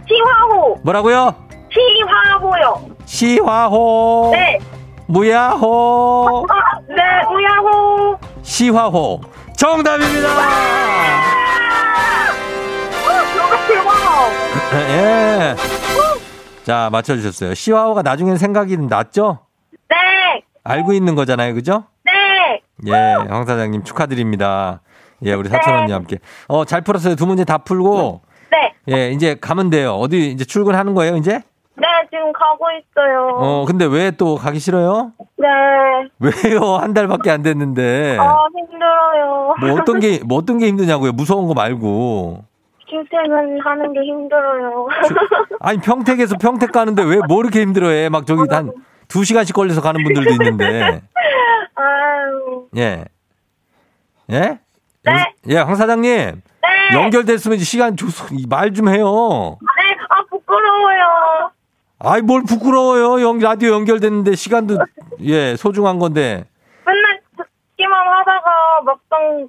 [0.08, 0.78] 시화호.
[0.82, 1.34] 뭐라고요?
[1.70, 2.90] 시화호요.
[3.04, 4.58] 시화호 네.
[5.06, 6.54] 무야호 아,
[6.88, 6.96] 네.
[7.30, 8.16] 우야호.
[8.42, 9.20] 시화호
[9.56, 10.28] 정답입니다.
[10.28, 10.32] 어,
[13.34, 13.90] 저거 대박.
[14.90, 15.56] 예.
[16.66, 17.54] 자 맞춰주셨어요.
[17.54, 19.38] 시화호가 나중엔 생각이 났죠?
[19.88, 20.42] 네.
[20.64, 21.84] 알고 있는 거잖아요, 그죠?
[22.04, 22.60] 네.
[22.88, 24.80] 예, 황 사장님 축하드립니다.
[25.22, 26.18] 예, 우리 사촌 언니 함께.
[26.48, 27.14] 어, 잘 풀었어요.
[27.14, 28.20] 두 문제 다 풀고.
[28.50, 28.74] 네.
[28.96, 29.92] 예, 이제 가면 돼요.
[29.92, 31.40] 어디 이제 출근하는 거예요, 이제?
[31.76, 33.28] 네, 지금 가고 있어요.
[33.38, 35.12] 어, 근데 왜 또 가기 싫어요?
[35.38, 35.46] 네.
[36.18, 36.78] 왜요?
[36.82, 38.16] 한 달밖에 안 됐는데.
[38.18, 39.54] 아, 힘들어요.
[39.60, 41.12] 뭐 어떤 게, 뭐 어떤 게 힘드냐고요?
[41.12, 42.42] 무서운 거 말고.
[43.04, 44.88] 출퇴근하는 게 힘들어요.
[45.60, 48.08] 아니, 평택에서 평택 가는데 왜 뭐 이렇게 힘들어 해?
[48.08, 48.72] 막 저기 한
[49.08, 51.00] 두 시간씩 걸려서 가는 분들도 있는데.
[51.76, 52.66] 아유.
[52.76, 53.04] 예.
[54.32, 54.58] 예?
[55.04, 55.32] 네.
[55.48, 56.10] 예, 황 사장님.
[56.10, 56.96] 네.
[56.96, 58.08] 연결됐으면 시간 좀,
[58.48, 59.58] 말좀 해요.
[59.60, 59.96] 네.
[60.08, 61.50] 아, 부끄러워요.
[62.00, 63.22] 아이, 뭘 부끄러워요.
[63.22, 64.78] 연, 라디오 연결됐는데 시간도,
[65.22, 66.44] 예, 소중한 건데.
[66.84, 68.50] 맨날 듣기만 하다가
[68.86, 69.48] 막상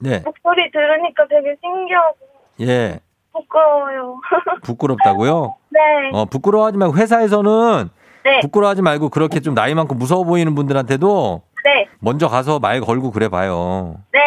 [0.00, 0.20] 네.
[0.22, 2.16] 목소리 들으니까 되게 신기하고
[2.60, 3.00] 예.
[3.32, 4.20] 부끄러워요.
[4.62, 5.54] 부끄럽다고요?
[5.70, 5.80] 네.
[6.12, 7.88] 어, 부끄러워하지 말고 회사에서는
[8.24, 8.40] 네.
[8.40, 11.86] 부끄러워하지 말고 그렇게 좀 나이 많고 무서워 보이는 분들한테도 네.
[12.00, 13.96] 먼저 가서 말 걸고 그래 봐요.
[14.12, 14.20] 네.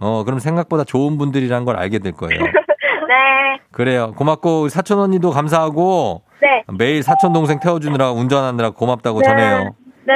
[0.00, 2.40] 어, 그럼 생각보다 좋은 분들이란 걸 알게 될 거예요.
[2.42, 3.60] 네.
[3.70, 4.12] 그래요.
[4.16, 6.64] 고맙고 사촌 언니도 감사하고 네.
[6.78, 9.28] 매일 사촌 동생 태워 주느라 운전하느라 고맙다고 네.
[9.28, 9.74] 전해요.
[10.06, 10.14] 네.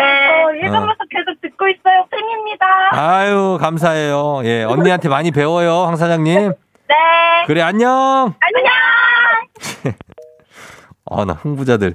[0.62, 2.04] 예전부터 계속 듣고 있어요.
[2.10, 2.66] 팬입니다.
[2.92, 4.40] 아유, 감사해요.
[4.44, 6.52] 예, 언니한테 많이 배워요, 황 사장님.
[6.88, 6.94] 네.
[7.46, 8.34] 그래, 안녕!
[8.40, 9.94] 안녕.
[11.10, 11.94] 아, 나 흥부자들.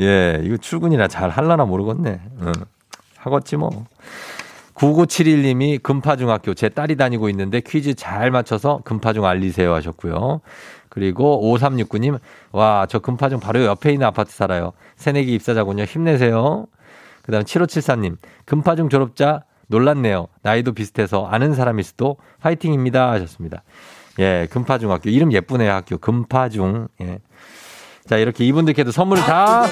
[0.00, 2.20] 예, 이거 출근이나 잘 할라나 모르겠네.
[2.42, 2.52] 응.
[3.18, 3.86] 하겠지 뭐.
[4.74, 10.42] 9971님이 금파중학교 제 딸이 다니고 있는데 퀴즈 잘 맞춰서 금파중 알리세요 하셨고요.
[10.90, 12.18] 그리고 5369님,
[12.52, 14.72] 와, 저 금파중 바로 옆에 있는 아파트 살아요.
[14.96, 15.84] 새내기 입사자군요.
[15.84, 16.66] 힘내세요.
[17.22, 20.28] 그 다음 7574님, 금파중 졸업자 놀랐네요.
[20.42, 23.62] 나이도 비슷해서 아는 사람일 수도 화이팅입니다 하셨습니다.
[24.18, 25.10] 예, 금파중학교.
[25.10, 25.98] 이름 예쁘네요, 학교.
[25.98, 26.88] 금파중.
[27.02, 27.18] 예.
[28.06, 29.64] 자, 이렇게 이분들께도 선물을 다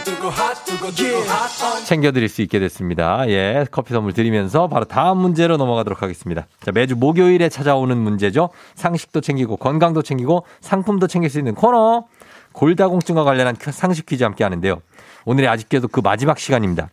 [1.87, 3.29] 챙겨드릴 수 있게 됐습니다.
[3.29, 6.47] 예, 커피 선물 드리면서 바로 다음 문제로 넘어가도록 하겠습니다.
[6.61, 8.51] 자, 매주 목요일에 찾아오는 문제죠.
[8.75, 12.07] 상식도 챙기고 건강도 챙기고 상품도 챙길 수 있는 코너.
[12.53, 14.81] 골다공증과 관련한 상식 퀴즈 함께 하는데요.
[15.25, 16.89] 오늘이 아쉽게도 그 마지막 시간입니다.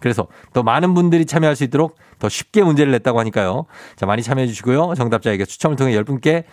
[0.00, 3.66] 그래서 더 많은 분들이 참여할 수 있도록 더 쉽게 문제를 냈다고 하니까요.
[3.96, 4.94] 자, 많이 참여해 주시고요.
[4.94, 6.44] 정답자에게 추첨을 통해 10분께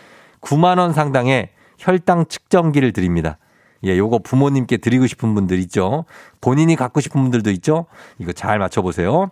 [0.46, 3.38] 9만원 상당의 혈당 측정기를 드립니다.
[3.84, 6.06] 예, 요거 부모님께 드리고 싶은 분들 있죠.
[6.40, 7.86] 본인이 갖고 싶은 분들도 있죠.
[8.20, 9.30] 이거 잘 맞춰보세요.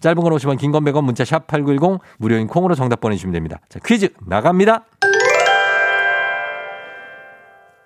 [0.00, 3.58] 짧은 건 50원, 긴건 100원, 문자 샵 8910, 무료인 콩으로 정답 보내주시면 됩니다.
[3.68, 4.84] 자, 퀴즈 나갑니다.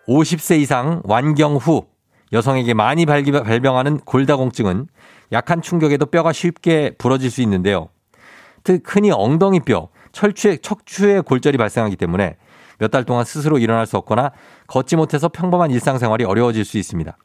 [0.08, 1.86] 50세 이상 완경 후
[2.32, 4.88] 여성에게 많이 발병하는 골다공증은
[5.32, 7.88] 약한 충격에도 뼈가 쉽게 부러질 수 있는데요.
[8.64, 12.36] 특 흔히 엉덩이뼈, 철추의 척추에 골절이 발생하기 때문에
[12.80, 14.32] 몇 달 동안 스스로 일어날 수 없거나
[14.66, 17.16] 걷지 못해서 평범한 일상생활이 어려워질 수 있습니다.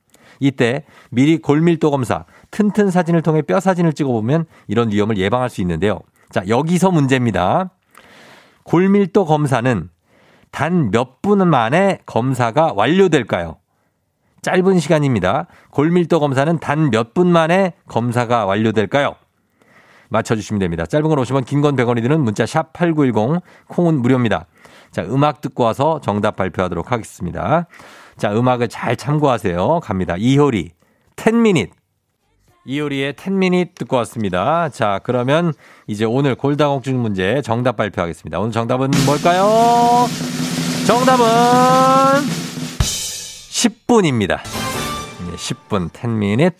[0.41, 6.01] 이때 미리 골밀도 검사, 튼튼 사진을 통해 뼈 사진을 찍어보면 이런 위험을 예방할 수 있는데요.
[6.29, 7.71] 자, 여기서 문제입니다.
[8.63, 9.89] 골밀도 검사는
[10.51, 13.57] 단 몇 분 만에 검사가 완료될까요?
[14.41, 15.47] 짧은 시간입니다.
[15.71, 19.15] 골밀도 검사는 단 몇 분 만에 검사가 완료될까요?
[20.09, 20.85] 맞춰주시면 됩니다.
[20.85, 24.45] 짧은 건 50원, 긴 건 100원이 드는 문자 샵 8910, 콩은 무료입니다.
[24.95, 27.67] 자, 음악 듣고 와서 정답 발표하도록 하겠습니다.
[28.15, 29.81] 자, 음악을 잘 참고하세요.
[29.83, 30.15] 갑니다.
[30.17, 30.71] 이효리,
[31.17, 31.71] 10미닛.
[32.63, 34.69] 이효리의 10미닛 듣고 왔습니다.
[34.69, 35.51] 자, 그러면
[35.85, 38.39] 이제 오늘 골다공증 문제 정답 발표하겠습니다.
[38.39, 40.07] 오늘 정답은 뭘까요?
[40.87, 41.25] 정답은
[42.79, 44.37] 10분입니다.
[44.37, 46.53] 네, 10분, 10미닛.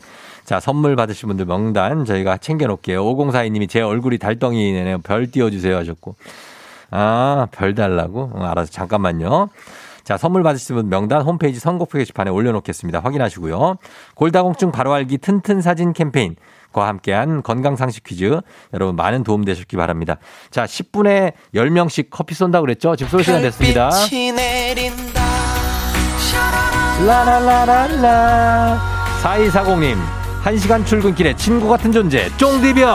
[0.43, 3.01] 자, 선물 받으신 분들 명단 저희가 챙겨놓을게요.
[3.01, 4.97] 5042님이 제 얼굴이 달덩이네요.
[5.03, 6.17] 별 띄워주세요 하셨고.
[6.91, 8.31] 아, 별 달라고?
[8.33, 9.49] 어, 알아서 잠깐만요.
[10.03, 12.99] 자, 선물 받으신 분 명단 홈페이지 선곡표 게시판에 올려놓겠습니다.
[12.99, 13.77] 확인하시고요.
[14.13, 16.35] 골다공증 바로 알기 튼튼 사진 캠페인.
[16.71, 18.41] 과 함께한 건강상식 퀴즈.
[18.73, 20.17] 여러분 많은 도움 되셨기 바랍니다.
[20.51, 22.97] 자, 10분에 10명씩 커피 쏜다고 그랬죠?
[22.97, 23.89] 지금 쏠 시간 됐습니다.
[27.07, 28.81] 라라라라라.
[29.23, 29.95] 4240님,
[30.43, 32.93] 1시간 출근길에 친구 같은 존재, 쫑디별.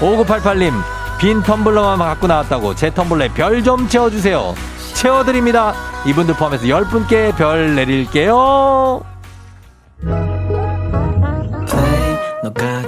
[0.00, 0.72] 5988님,
[1.20, 4.54] 빈 텀블러만 갖고 나왔다고 제 텀블러에 별 좀 채워주세요.
[4.94, 5.74] 채워드립니다.
[6.06, 9.02] 이분들 포함해서 10분께 별 내릴게요.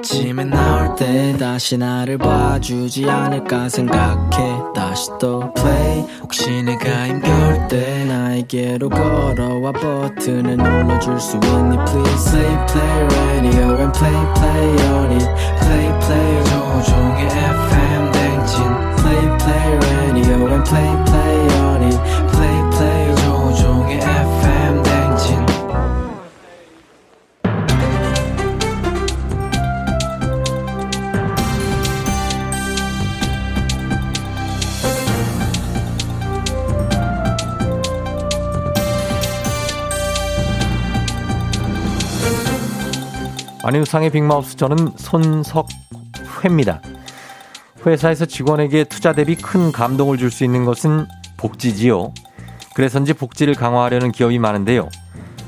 [0.02, 8.04] 아침에 나올 때 다시 나를 봐주지 않을까 생각해 다시 또 play 혹시 내가 힘겨울 때
[8.06, 15.28] 나에게로 걸어와 버튼을 눌러줄 수 있니 please play play radio and play play on it
[15.60, 18.01] play play 조종의 FM
[19.42, 21.98] play radio and play play on it
[22.32, 25.46] play play 조종의 FM 댕진
[43.64, 46.80] 안윤상의 빅마우스 저는 손석회입니다.
[47.86, 52.12] 회사에서 직원에게 투자 대비 큰 감동을 줄 수 있는 것은 복지지요.
[52.74, 54.88] 그래서인지 복지를 강화하려는 기업이 많은데요.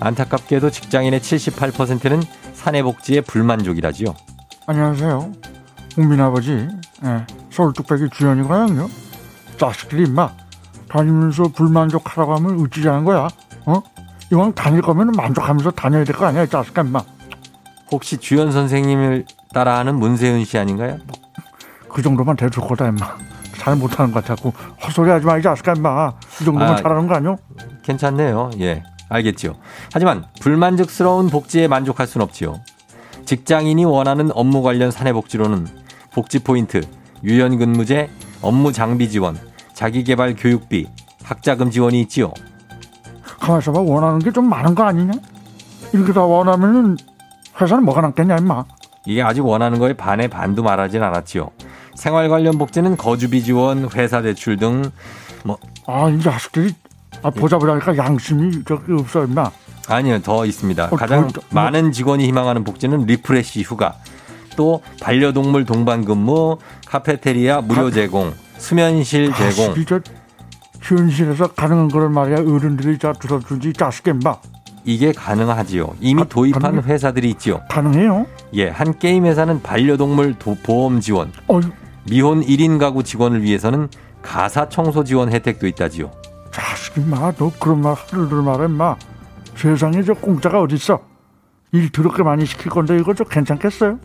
[0.00, 4.14] 안타깝게도 직장인의 78%는 사내 복지에 불만족이라지요.
[4.66, 5.32] 안녕하세요.
[5.94, 6.50] 국민 아버지,
[7.04, 8.88] 예, 서울 뚝배기 주연이거든요.
[9.58, 10.30] 자식들이 임마
[10.88, 13.28] 다니면서 불만족하라고 하면 어찌자는 거야?
[13.66, 13.82] 어?
[14.32, 17.00] 이왕 다닐 거면 만족하면서 다녀야 될 거 아니야, 이 자식아 임마.
[17.92, 20.98] 혹시 주연 선생님을 따라하는 문세윤 씨 아닌가요?
[21.94, 23.16] 그 정도만 돼도 좋다 임마.
[23.56, 24.52] 잘 못하는 것 같고
[24.84, 26.12] 헛소리 하지 마, 이 자식아 임마.
[26.40, 27.36] 이 정도면 아, 잘하는 거 아니요?
[27.84, 28.50] 괜찮네요.
[28.60, 28.82] 예.
[29.08, 29.54] 알겠지요.
[29.92, 32.60] 하지만 불만족스러운 복지에 만족할 순 없지요.
[33.26, 35.68] 직장인이 원하는 업무 관련 사내 복지로는
[36.12, 36.80] 복지 포인트,
[37.22, 38.10] 유연 근무제,
[38.42, 39.38] 업무 장비 지원,
[39.72, 40.88] 자기 개발 교육비,
[41.22, 42.32] 학자금 지원이 있지요.
[43.40, 45.12] 가만 있어봐, 원하는 게 좀 많은 거 아니냐?
[45.92, 46.96] 이렇게 다 원하면은
[47.60, 48.64] 회사는 뭐가 남겠냐 임마.
[49.06, 51.50] 이게 아직 원하는 거에 반의 반도 말하진 않았지요.
[51.94, 54.90] 생활 관련 복지는 거주비 지원, 회사 대출 등
[55.46, 56.74] 뭐 아, 이 자식들이
[57.22, 59.50] 아, 보자 보자니까 양심이 저기 없어 임마.
[59.88, 60.88] 아니요, 더 있습니다.
[60.90, 61.62] 어, 가장 더, 뭐.
[61.62, 63.94] 많은 직원이 희망하는 복지는 refresh 휴가,
[64.56, 69.74] 또 반려동물 동반 근무, 카페테리아 무료 제공, 수면실 제공.
[69.74, 70.00] 자식이 저
[70.80, 74.36] 현실에서 가능한 거를 말이야 어른들이 자 들어주지 자식 임마.
[74.86, 75.94] 이게 가능하지요.
[76.00, 77.60] 이미 가- 도입한 가능- 회사들이 있지요.
[77.70, 78.26] 가능해요?
[78.54, 81.60] 예, 한 게임 회사는 반려동물 도- 보험 지원, 어,
[82.08, 83.88] 미혼 1인 가구 직원을 위해서는
[84.22, 86.10] 가사 청소 지원 혜택도 있다지요.
[86.50, 88.96] 자식이 마, 너 그런 말 하루를 말해 마.
[89.56, 91.00] 세상에 저 공짜가 어딨어?
[91.72, 93.98] 일 더럽게 많이 시킬 건데 이거 좀 괜찮겠어요?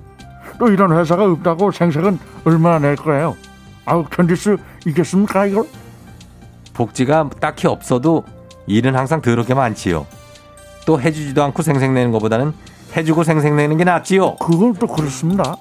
[0.57, 3.35] 또 이런 회사가 없다고 생색은 얼마나 낼 거예요?
[3.85, 4.57] 아우 견딜 수
[4.87, 5.65] 있겠습니까 이거?
[6.73, 8.23] 복지가 딱히 없어도
[8.65, 10.05] 일은 항상 더럽게 많지요.
[10.85, 12.53] 또 해주지도 않고 생색내는 것보다는
[12.95, 14.35] 해주고 생색내는 게 낫지요.
[14.37, 15.55] 그건 또 그렇습니다.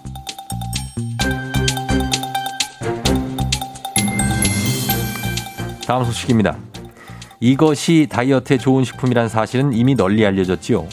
[5.88, 6.55] 다음 소식입니다.
[7.40, 10.87] 이것이 다이어트에 좋은 식품이라는 사실은 이미 널리 알려졌지요.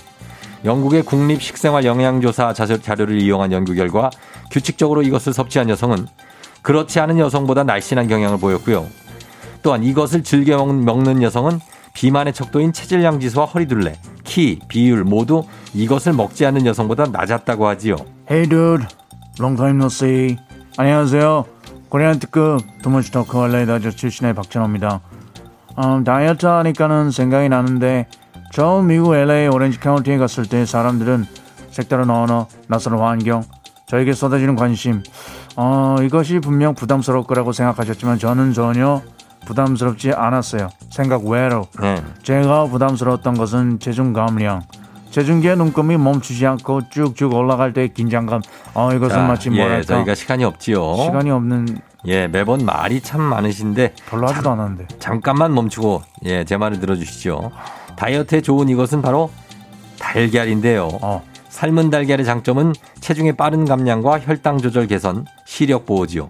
[0.63, 4.09] 영국의 국립식생활 영양조사 자료- 자료를 이용한 연구 결과
[4.51, 6.07] 규칙적으로 이것을 섭취한 여성은
[6.61, 8.87] 그렇지 않은 여성보다 날씬한 경향을 보였고요.
[9.61, 11.59] 또한 이것을 즐겨 먹- 먹는 여성은
[11.93, 17.97] 비만의 척도인 체질량 지수와 허리둘레, 키, 비율 모두 이것을 먹지 않는 여성보다 낮았다고 하지요.
[18.31, 18.85] Hey dude,
[19.41, 20.37] long time no see.
[20.77, 21.54] 안녕하세요.
[21.95, 24.99] 코리안 특급 두머치 토크 원래 다저 출신의 박찬호입니다.
[25.81, 28.09] 음, 다이어트 하니까는 생각이 나는데
[28.51, 31.25] 처음 미국 LA 오렌지 카운티에 갔을 때 사람들은
[31.71, 33.43] 색다른 언어, 낯선 환경,
[33.87, 35.03] 저에게 쏟아지는 관심
[35.55, 39.01] 어, 이것이 분명 부담스러울 거라고 생각하셨지만 저는 전혀
[39.45, 40.67] 부담스럽지 않았어요.
[40.89, 41.69] 생각 외로.
[41.79, 42.03] 네.
[42.23, 44.63] 제가 부담스러웠던 것은 체중 감량.
[45.15, 48.41] 체중계의 눈금이 멈추지 않고 쭉쭉 올라갈 때의 긴장감.
[48.73, 49.83] 어, 이것은 자, 마치 예, 뭐랄까.
[49.83, 50.93] 저희가 시간이 없지요.
[50.97, 54.87] 시간이 없는 예, 매번 말이 참 많으신데 별로 하지도 않았는데.
[54.99, 57.49] 잠깐만 멈추고 예, 제 말을 들어주시죠.
[57.95, 59.31] 다이어트에 좋은 이것은 바로
[59.99, 60.89] 달걀인데요.
[61.01, 61.23] 어.
[61.47, 66.27] 삶은 달걀의 장점은 체중의 빠른 감량과 혈당 조절 개선, 시력 보호지요.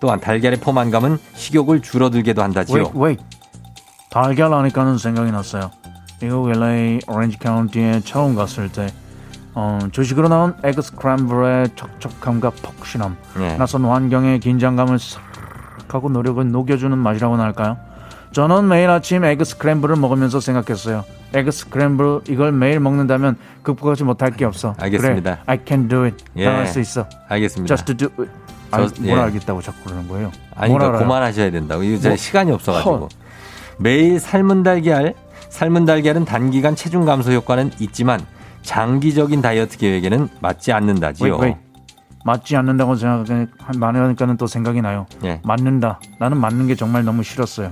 [0.00, 2.90] 또한 달걀의 포만감은 식욕을 줄어들게도 한다지요.
[2.94, 3.16] 웨이.
[4.10, 5.70] 달걀 하니까는 생각이 났어요.
[6.20, 8.88] 미국 LA 오렌지 카운티에 처음 갔을 때
[9.54, 13.56] 어, 조식으로 나온 에그 스크램블의 촉촉함과 폭신함 예.
[13.56, 15.22] 낯선 환경의 긴장감을 싹
[15.88, 17.76] 하고 노력을 녹여주는 맛이라고나 할까요?
[18.32, 21.04] 저는 매일 아침 에그 스크램블을 먹으면서 생각했어요.
[21.34, 24.74] 에그 스크램블 이걸 매일 먹는다면 극복하지 못할 게 없어.
[24.80, 25.30] 알겠습니다.
[25.36, 26.24] 그래, I can do it.
[26.36, 26.46] 예.
[26.46, 27.06] 나할 수 있어.
[27.28, 27.76] 알겠습니다.
[27.76, 28.32] Just do it.
[28.72, 29.22] 아니, 저- 뭘 예.
[29.22, 30.32] 알겠다고 자꾸 그러는 거예요?
[30.56, 31.04] 아니, 뭘 그러니까?
[31.04, 31.84] 그만하셔야 된다고.
[31.84, 32.96] 이거 제 뭐, 시간이 없어가지고.
[33.02, 33.08] 헐.
[33.78, 35.14] 매일 삶은 달걀,
[35.54, 38.26] 삶은 달걀은 단기간 체중 감소 효과는 있지만
[38.62, 41.36] 장기적인 다이어트 계획에는 맞지 않는다지요.
[41.36, 41.56] 웨이, 웨이.
[42.24, 45.06] 맞지 않는다고 생각하니까 말하니까는 또 생각이 나요.
[45.22, 45.40] 예.
[45.44, 46.00] 맞는다.
[46.18, 47.70] 나는 맞는 게 정말 너무 싫었어요.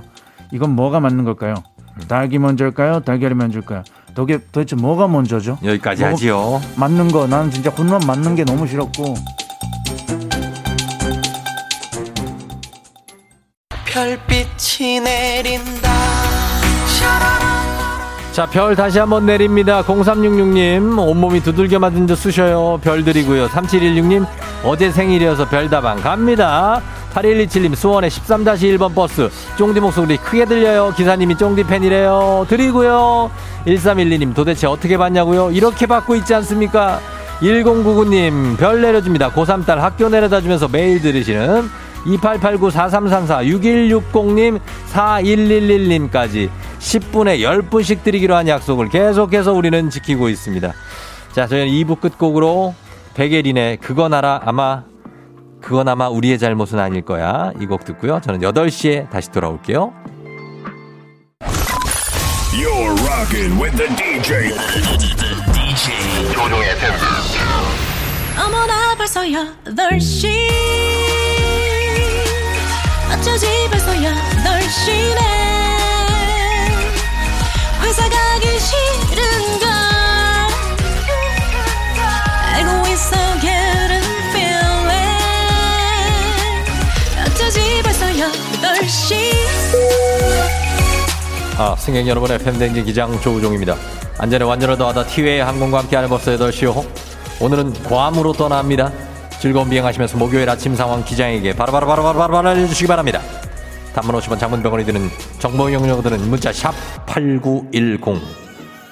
[0.53, 1.55] 이건 뭐가 맞는 걸까요?
[1.97, 2.07] 음.
[2.07, 3.01] 닭이 먼저일까요?
[3.01, 3.83] 달걀이 먼저일까요?
[4.15, 5.57] 도대, 도대체 뭐가 먼저죠?
[5.61, 6.61] 여기까지 뭐- 하지요.
[6.77, 9.15] 맞는 거 나는 진짜 혼만 맞는 게 너무 싫었고
[13.85, 15.91] 별빛이 내린다
[18.33, 19.83] 자, 별 다시 한번 내립니다.
[19.83, 22.79] 0366님, 온몸이 두들겨 맞은 듯 쑤셔요.
[22.81, 23.47] 별 드리고요.
[23.47, 24.25] 3716님,
[24.63, 26.81] 어제 생일이어서 별다방 갑니다.
[27.13, 29.29] 8127님, 수원의 13-1번 버스.
[29.55, 30.95] 쫑디 목소리 크게 들려요.
[30.97, 32.47] 기사님이 쫑디 팬이래요.
[32.49, 33.29] 드리고요.
[33.67, 35.51] 1312님, 도대체 어떻게 받냐고요?
[35.51, 37.01] 이렇게 받고 있지 않습니까?
[37.43, 39.29] 1099님, 별 내려줍니다.
[39.29, 41.69] 고3 딸 학교 내려다 주면서 매일 들으시는
[42.05, 44.59] 2889-4334-6160님,
[44.91, 46.49] 4111님까지
[46.79, 50.71] 10분에 10분씩 드리기로 한 약속을 계속해서 우리는 지키고 있습니다.
[51.33, 52.75] 자, 저희는 2부 끝곡으로
[53.15, 54.83] 백예린의 그건 알아 아마
[55.61, 57.51] 그건 아마 우리의 잘못은 아닐 거야.
[57.61, 58.19] 이 곡 듣고요.
[58.21, 59.93] 저는 8시에 다시 돌아올게요.
[62.51, 64.51] You're rocking with the DJ.
[65.53, 66.93] DJ 조종의 FM.
[68.45, 70.92] 어머나 벌써 8시
[73.43, 75.19] 어쩌지 벌써 8시네
[77.81, 79.67] 회사 가기 싫은걸
[82.53, 85.19] 알고 있어 getting feeling
[87.25, 89.33] 어쩌지 벌써 8시
[91.57, 93.75] 아, 승객 여러분의 팬댕진 기장 조우종입니다.
[94.17, 96.83] 안전에 완전을 더하다 티웨이 항공과 함께하는 버스 8시요.
[97.41, 98.91] 오늘은 괌으로 떠납니다.
[99.43, 103.19] 즐거운 비행하시면서 목요일 아침 상황 기장에게 바로 바로바로 바로 바로 알려주시기 바랍니다.
[103.93, 106.73] 단문 50원 장문 100원이 드는 정보 이용료 드는 문자 샵
[107.05, 108.21] 8910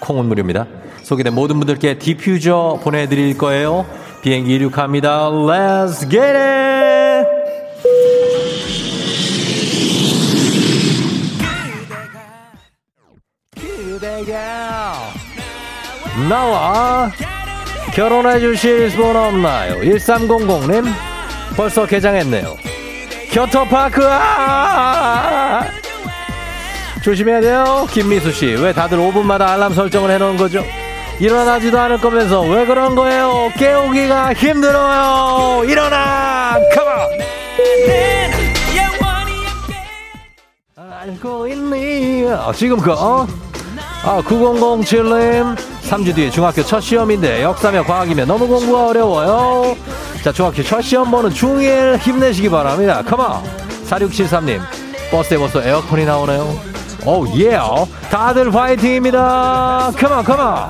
[0.01, 0.67] 콩은 무료입니다.
[1.03, 3.85] 소개된 모든 분들께 디퓨저 보내드릴 거예요.
[4.23, 5.29] 비행기 이륙합니다.
[5.29, 7.27] Let's get it!
[16.27, 17.09] 나와
[17.93, 19.79] 결혼해 주실 분 없나요?
[19.81, 20.85] 1300님
[21.55, 22.57] 벌써 개장했네요.
[23.31, 25.65] 겨터파크 아!
[27.03, 27.87] 조심해야 돼요.
[27.91, 30.63] 김미수 씨, 왜 다들 5분마다 알람 설정을 해 놓은 거죠?
[31.19, 33.51] 일어나지도 않을 거면서 왜 그런 거예요?
[33.57, 35.63] 깨우기가 힘들어요.
[35.65, 37.21] 일어나, 컴온.
[41.01, 42.29] 알고 있니?
[42.29, 43.27] 아, 지금 그 어?
[44.03, 45.70] 아, 9007님.
[45.91, 49.75] 3주 뒤에 중학교 첫 시험인데 역사며 과학이며 너무 공부가 어려워요.
[50.23, 53.01] 자, 중학교 첫 시험 보는 중1 힘내시기 바랍니다.
[53.01, 53.43] 컴온.
[53.89, 54.61] 4673님.
[55.11, 56.57] 버스에 벌써 에어컨이 나오네요.
[57.05, 57.59] 오, 예.
[58.09, 59.91] 다들 화이팅입니다.
[59.97, 60.69] 컴온, 컴온.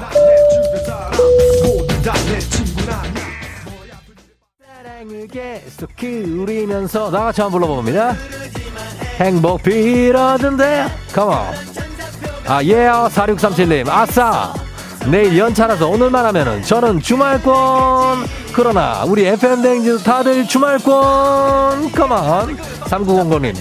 [4.59, 8.15] 사랑을 계속 기울이면서 다 같이 한번 불러봅니다.
[9.19, 10.88] 행복 빌어준대.
[11.13, 11.38] 컴온.
[12.47, 13.88] 아, 예, 4637님.
[13.88, 14.70] 아싸!
[15.10, 18.26] 내일 연차라서 오늘만 하면은 저는 주말권.
[18.54, 21.91] 그러나 우리 FM댕지 다들 주말권.
[21.91, 22.58] 컴온.
[22.86, 23.56] 3900님.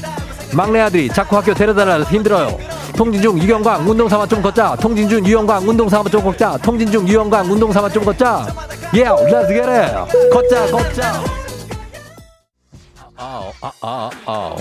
[0.53, 2.59] 막내 아들이 자꾸 학교 데려다라 힘들어요.
[2.97, 4.77] 통진중 유영광 운동 삼아 좀 걷자.
[4.77, 6.59] 통진중 유영광 운동 삼아 좀 걷자.
[6.59, 8.47] 통진중 유영광 운동 삼아 좀 걷자.
[8.95, 10.31] 예, let's get it.
[10.33, 11.25] 걷자, 걷자.
[13.17, 14.57] 아우, 아, 아, 아우.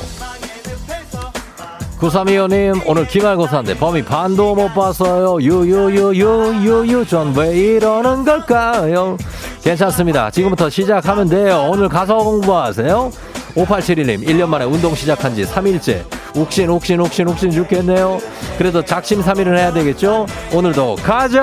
[2.00, 5.38] 9325님 오늘 기말고사인데 범이 반도 못 봤어요.
[5.42, 7.06] 유유유유유유.
[7.06, 9.18] 전 왜 이러는 걸까요?
[9.64, 10.32] 괜찮습니다.
[10.32, 11.68] 지금부터 시작하면 돼요.
[11.70, 13.12] 오늘 가서 공부하세요.
[13.56, 16.04] 5871님 1년 만에 운동 시작한 지 3일째.
[16.36, 18.20] 욱신 욱신 욱신 욱신 죽겠네요.
[18.58, 20.26] 그래도 작심삼일은 해야 되겠죠?
[20.54, 21.42] 오늘도 가자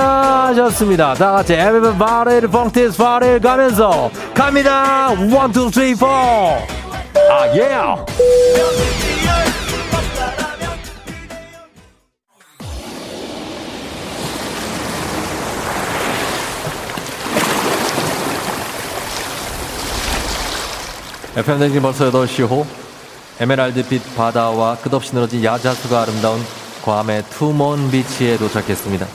[0.48, 1.14] 하셨습니다.
[1.14, 5.12] 다 같이 everybody 펑티스 파리를 가면서 갑니다.
[5.12, 5.30] 1, 2,
[5.70, 6.07] 3, 4
[7.28, 7.61] 아, 예!
[7.61, 8.04] Yeah.
[21.37, 22.64] FM댕진 벌써 8시 호
[23.39, 26.41] 에메랄드빛 바다와 끝없이 늘어진 야자수가 아름다운
[26.82, 29.07] 괌의 투몬 비치에 도착했습니다.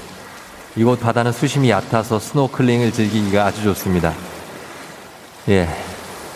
[0.75, 4.13] 이곳 바다는 수심이 얕아서 스노클링을 즐기기가 아주 좋습니다.
[5.49, 5.67] 예.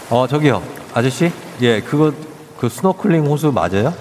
[0.10, 0.64] 어, 저기요.
[0.96, 1.32] 아저씨?
[1.62, 2.12] 예, 그거,
[2.60, 3.94] 그 스노클링 호스 맞아요?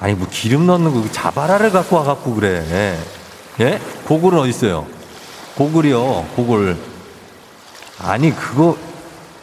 [0.00, 2.66] 아니, 뭐 기름 넣는 거 자바라를 갖고 와갖고 그래.
[2.72, 3.64] 예?
[3.64, 3.80] 예?
[4.08, 4.84] 고글은 어딨어요?
[5.54, 6.76] 고글이요, 고글.
[8.00, 8.76] 아니, 그거,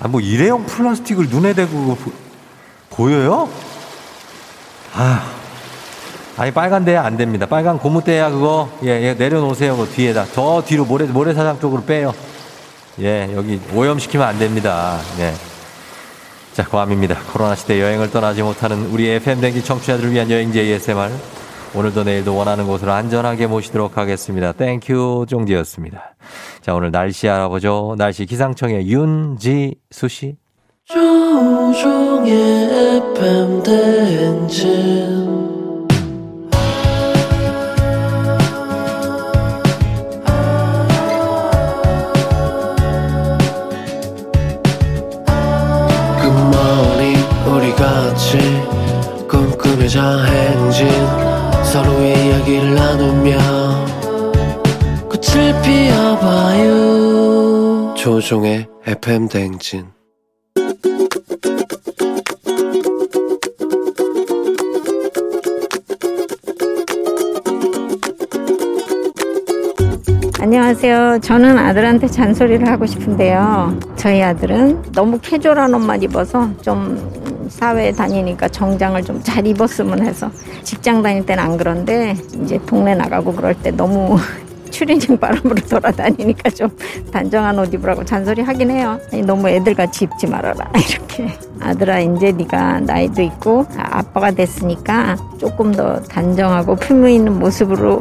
[0.01, 2.11] 아, 뭐 일회용 플라스틱을 눈에 대고 보,
[2.89, 3.47] 보여요?
[4.95, 5.31] 아,
[6.37, 7.45] 아니 빨간 대야 안 됩니다.
[7.45, 9.77] 빨간 고무 대야 그거 예, 예 내려놓으세요.
[9.77, 12.13] 그 뒤에다 저 뒤로 모래 모래사장 쪽으로 빼요.
[12.99, 14.99] 예, 여기 오염시키면 안 됩니다.
[15.19, 15.33] 예.
[16.53, 17.17] 자, 괌입니다.
[17.31, 21.11] 코로나 시대 여행을 떠나지 못하는 우리 FM 대행진 청취자들을 위한 여행지 ASMR.
[21.73, 24.51] 오늘도 내일도 원하는 곳으로 안전하게 모시도록 하겠습니다.
[24.51, 26.15] Thank you 종지였습니다.
[26.61, 27.95] 자, 오늘 날씨 알아보죠.
[27.97, 30.35] 날씨 기상청의 윤지수 씨.
[47.47, 48.37] 우리 같이
[49.27, 51.10] 꿈꾸며자 행진
[51.71, 53.37] 서로의 이야기를 나누며
[55.09, 56.73] 꽃을 피워봐요
[57.95, 59.85] 조종의 FM 대행진
[70.41, 71.19] 안녕하세요.
[71.21, 73.79] 저는 아들한테 잔소리를 하고 싶은데요.
[73.95, 77.20] 저희 아들은 너무 캐주얼한 옷만 입어서 좀
[77.61, 80.31] 사회에 다니니까 정장을 좀 잘 입었으면 해서
[80.63, 84.17] 직장 다닐 때는 안 그런데 이제 동네 나가고 그럴 때 너무
[84.71, 86.69] 추리닝 바람으로 돌아다니니까 좀
[87.11, 88.97] 단정한 옷 입으라고 잔소리 하긴 해요.
[89.13, 91.31] 아니, 너무 애들같이 입지 말아라 이렇게.
[91.59, 97.99] 아들아 이제 네가 나이도 있고 아빠가 됐으니까 조금 더 단정하고 품위 있는 모습으로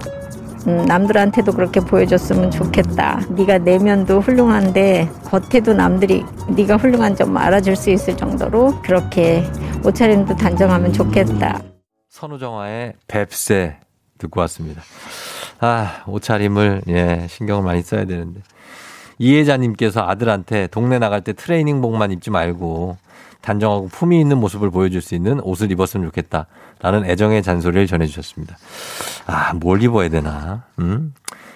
[0.67, 3.21] 음, 남들한테도 그렇게 보여줬으면 좋겠다.
[3.31, 9.45] 네가 내면도 훌륭한데 겉에도 남들이 네가 훌륭한 점 알아줄 수 있을 정도로 그렇게
[9.85, 11.61] 옷차림도 단정하면 좋겠다.
[12.09, 13.79] 선우정아의 뱁새
[14.19, 14.83] 듣고 왔습니다.
[15.61, 18.41] 아, 옷차림을, 예, 신경을 많이 써야 되는데.
[19.19, 22.97] 이혜자님께서 아들한테 동네 나갈 때 트레이닝복만 입지 말고
[23.41, 26.47] 단정하고 품위 있는 모습을 보여줄 수 있는 옷을 입었으면 좋겠다.
[26.81, 28.57] 라는 애정의 잔소리를 전해주셨습니다.
[29.27, 30.65] 아, 뭘 입어야 되나?
[30.79, 31.15] 음?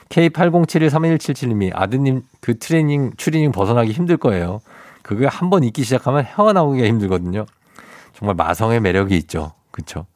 [0.08, 4.60] K80713177님이 아드님 그 트레이닝, 추리닝 벗어나기 힘들 거예요.
[5.02, 7.46] 그게 한 번 입기 시작하면 헤어나오기가 힘들거든요.
[8.14, 9.52] 정말 마성의 매력이 있죠.
[9.70, 10.06] 그쵸?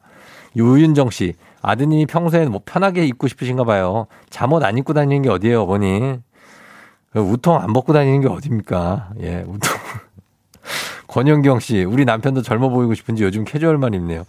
[0.55, 4.07] 유윤정 씨, 아드님이 평소에 뭐 편하게 입고 싶으신가 봐요.
[4.29, 6.17] 잠옷 안 입고 다니는 게 어디예요, 어머니?
[7.13, 9.09] 우통 안 벗고 다니는 게 어딥니까?
[9.21, 9.59] 예, 우통.
[11.09, 14.25] 권영경 씨, 우리 남편도 젊어 보이고 싶은지 요즘 캐주얼만 입네요.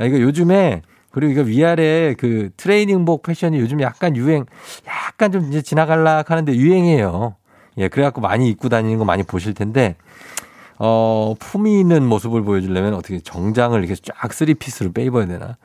[0.00, 4.44] 야, 이거 요즘에 그리고 이거 위아래 그 트레이닝복 패션이 요즘 약간 유행,
[4.88, 7.36] 약간 좀 이제 지나갈락 하는데 유행이에요.
[7.78, 9.94] 예, 그래갖고 많이 입고 다니는 거 많이 보실 텐데,
[10.78, 15.56] 어, 품위 있는 모습을 보여주려면 어떻게 정장을 이렇게 쫙 쓰리피스로 빼입어야 되나.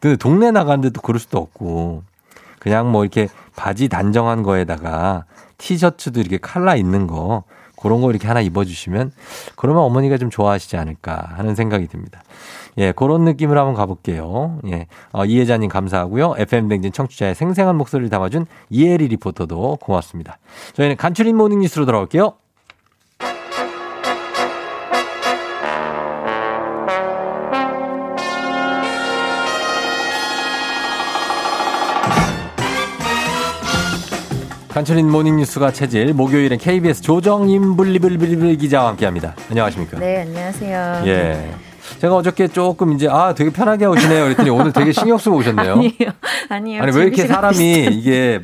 [0.00, 2.02] 근데 동네 나가는데 도 그럴 수도 없고,
[2.58, 5.26] 그냥 뭐 이렇게 바지 단정한 거에다가
[5.58, 7.44] 티셔츠도 이렇게 칼라 있는 거,
[7.76, 9.12] 그런 거 이렇게 하나 입어주시면,
[9.54, 12.22] 그러면 어머니가 좀 좋아하시지 않을까 하는 생각이 듭니다.
[12.78, 14.60] 예, 그런 느낌으로 한번 가볼게요.
[14.68, 16.34] 예, 어, 이혜자님 감사하고요.
[16.38, 20.38] FM댕진 청취자의 생생한 목소리를 담아준 이혜리 리포터도 고맙습니다.
[20.74, 22.34] 저희는 간추린 모닝 뉴스로 돌아올게요.
[34.76, 39.34] 간추린 모닝뉴스가 체질 목요일엔 KBS 조정임 블리블리블리 기자와 함께합니다.
[39.48, 39.98] 안녕하십니까?
[39.98, 41.02] 네, 안녕하세요.
[41.06, 41.50] 예.
[41.98, 44.24] 제가 어저께 조금 이제 아 되게 편하게 오시네요.
[44.24, 45.72] 그랬더니 오늘 되게 신경 쓰고 오셨네요.
[45.80, 46.12] 아니에요.
[46.50, 46.82] 아니에요.
[46.82, 47.90] 아니 왜 이렇게 사람이 비슷해요.
[47.90, 48.40] 이게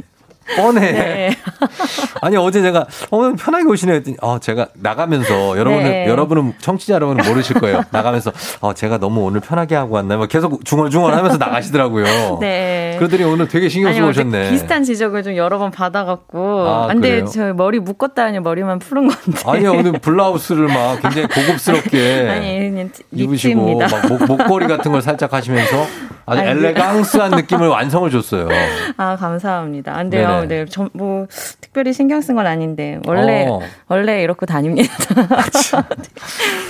[0.57, 0.93] 뻔해.
[0.93, 1.37] 네.
[2.21, 6.07] 아니 어제 제가 오늘 편하게 오시네요 했더니 어 제가 나가면서 여러분은 네.
[6.09, 7.83] 여러분은 청취자 여러분은 모르실 거예요.
[7.91, 10.19] 나가면서 어 제가 너무 오늘 편하게 하고 왔나요?
[10.19, 12.39] 막 계속 중얼중얼하면서 나가시더라고요.
[12.41, 12.97] 네.
[12.99, 14.51] 그러더니 오늘 되게 신경 아니, 쓰고 오셨네.
[14.51, 16.69] 비슷한 지적을 좀 여러 번 받아갖고.
[16.69, 17.25] 아, 근데 그래요?
[17.27, 19.41] 저 머리 묶었다 하니 머리만 푸른 건데.
[19.47, 23.79] 아니요 오늘 블라우스를 막 굉장히 고급스럽게 아니, 입으시고.
[23.79, 25.87] 막 목, 목걸이 같은 걸 살짝 하시면서
[26.27, 28.49] 아주 아니, 엘레강스한 느낌을 완성을 줬어요.
[28.97, 29.95] 아, 감사합니다.
[29.97, 30.29] 안 돼요.
[30.41, 30.65] 네네.
[30.65, 30.65] 네.
[30.71, 31.27] 저, 뭐,
[31.61, 32.99] 특별히 신경 쓴 건 아닌데.
[33.07, 33.61] 원래, 어.
[33.89, 34.93] 원래 이렇게 다닙니다.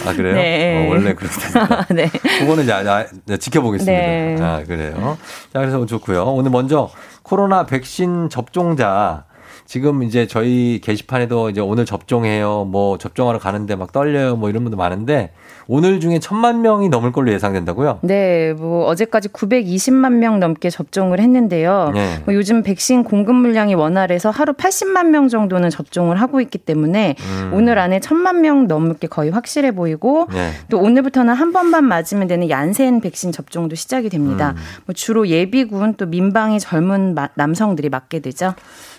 [0.06, 0.34] 아 그래요?
[0.34, 0.86] 네.
[0.86, 1.86] 어, 원래 그렇다.
[1.94, 2.08] 네.
[2.40, 3.92] 그거는 이제 아, 아, 지켜보겠습니다.
[3.92, 4.36] 네.
[4.40, 5.16] 아 그래요.
[5.52, 6.24] 자 그래서 좋고요.
[6.24, 6.90] 오늘 먼저
[7.22, 9.24] 코로나 백신 접종자
[9.72, 12.66] 지금 이제 저희 게시판에도 이제 오늘 접종해요.
[12.66, 14.36] 뭐 접종하러 가는데 막 떨려요.
[14.36, 15.32] 뭐 이런 분들 많은데
[15.66, 18.00] 오늘 중에 천만 명이 넘을 걸로 예상된다고요?
[18.02, 21.92] 네, 뭐 어제까지 920만 명 넘게 접종을 했는데요.
[21.94, 22.18] 네.
[22.26, 27.52] 뭐 요즘 백신 공급 물량이 원활해서 하루 80만 명 정도는 접종을 하고 있기 때문에 음.
[27.54, 30.50] 오늘 안에 1000만 명 넘게 거의 확실해 보이고 네.
[30.68, 34.50] 또 오늘부터는 한 번만 맞으면 되는 얀센 백신 접종도 시작이 됩니다.
[34.54, 34.62] 음.
[34.84, 38.54] 뭐 주로 예비군 또 민방위 젊은 마- 남성들이 맞게 되죠.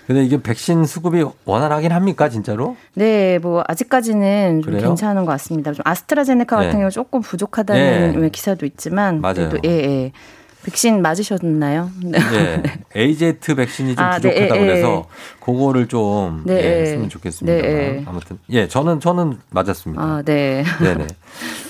[0.07, 2.75] 근데 이게 백신 수급이 원활하긴 합니까 진짜로?
[2.95, 4.87] 네, 뭐 아직까지는 좀 그래요?
[4.87, 5.71] 괜찮은 것 같습니다.
[5.73, 6.77] 좀 아스트라제네카 같은 네.
[6.79, 8.29] 경우 조금 부족하다는 네.
[8.29, 9.35] 기사도 있지만 맞아요.
[9.49, 10.11] 그래도 예, 예.
[10.65, 11.89] 백신 맞으셨나요?
[12.03, 12.19] 네.
[12.95, 13.01] 예.
[13.01, 15.05] AZ 백신이 좀 아, 네, 부족하다고 예, 그래서
[15.41, 16.85] 그거를 좀 네, 예, 예.
[16.85, 17.61] 쓰면 좋겠습니다.
[17.61, 18.03] 네, 예.
[18.05, 20.01] 아무튼 예, 저는 저는 맞았습니다.
[20.01, 20.63] 아, 네.
[20.81, 21.07] 네 네.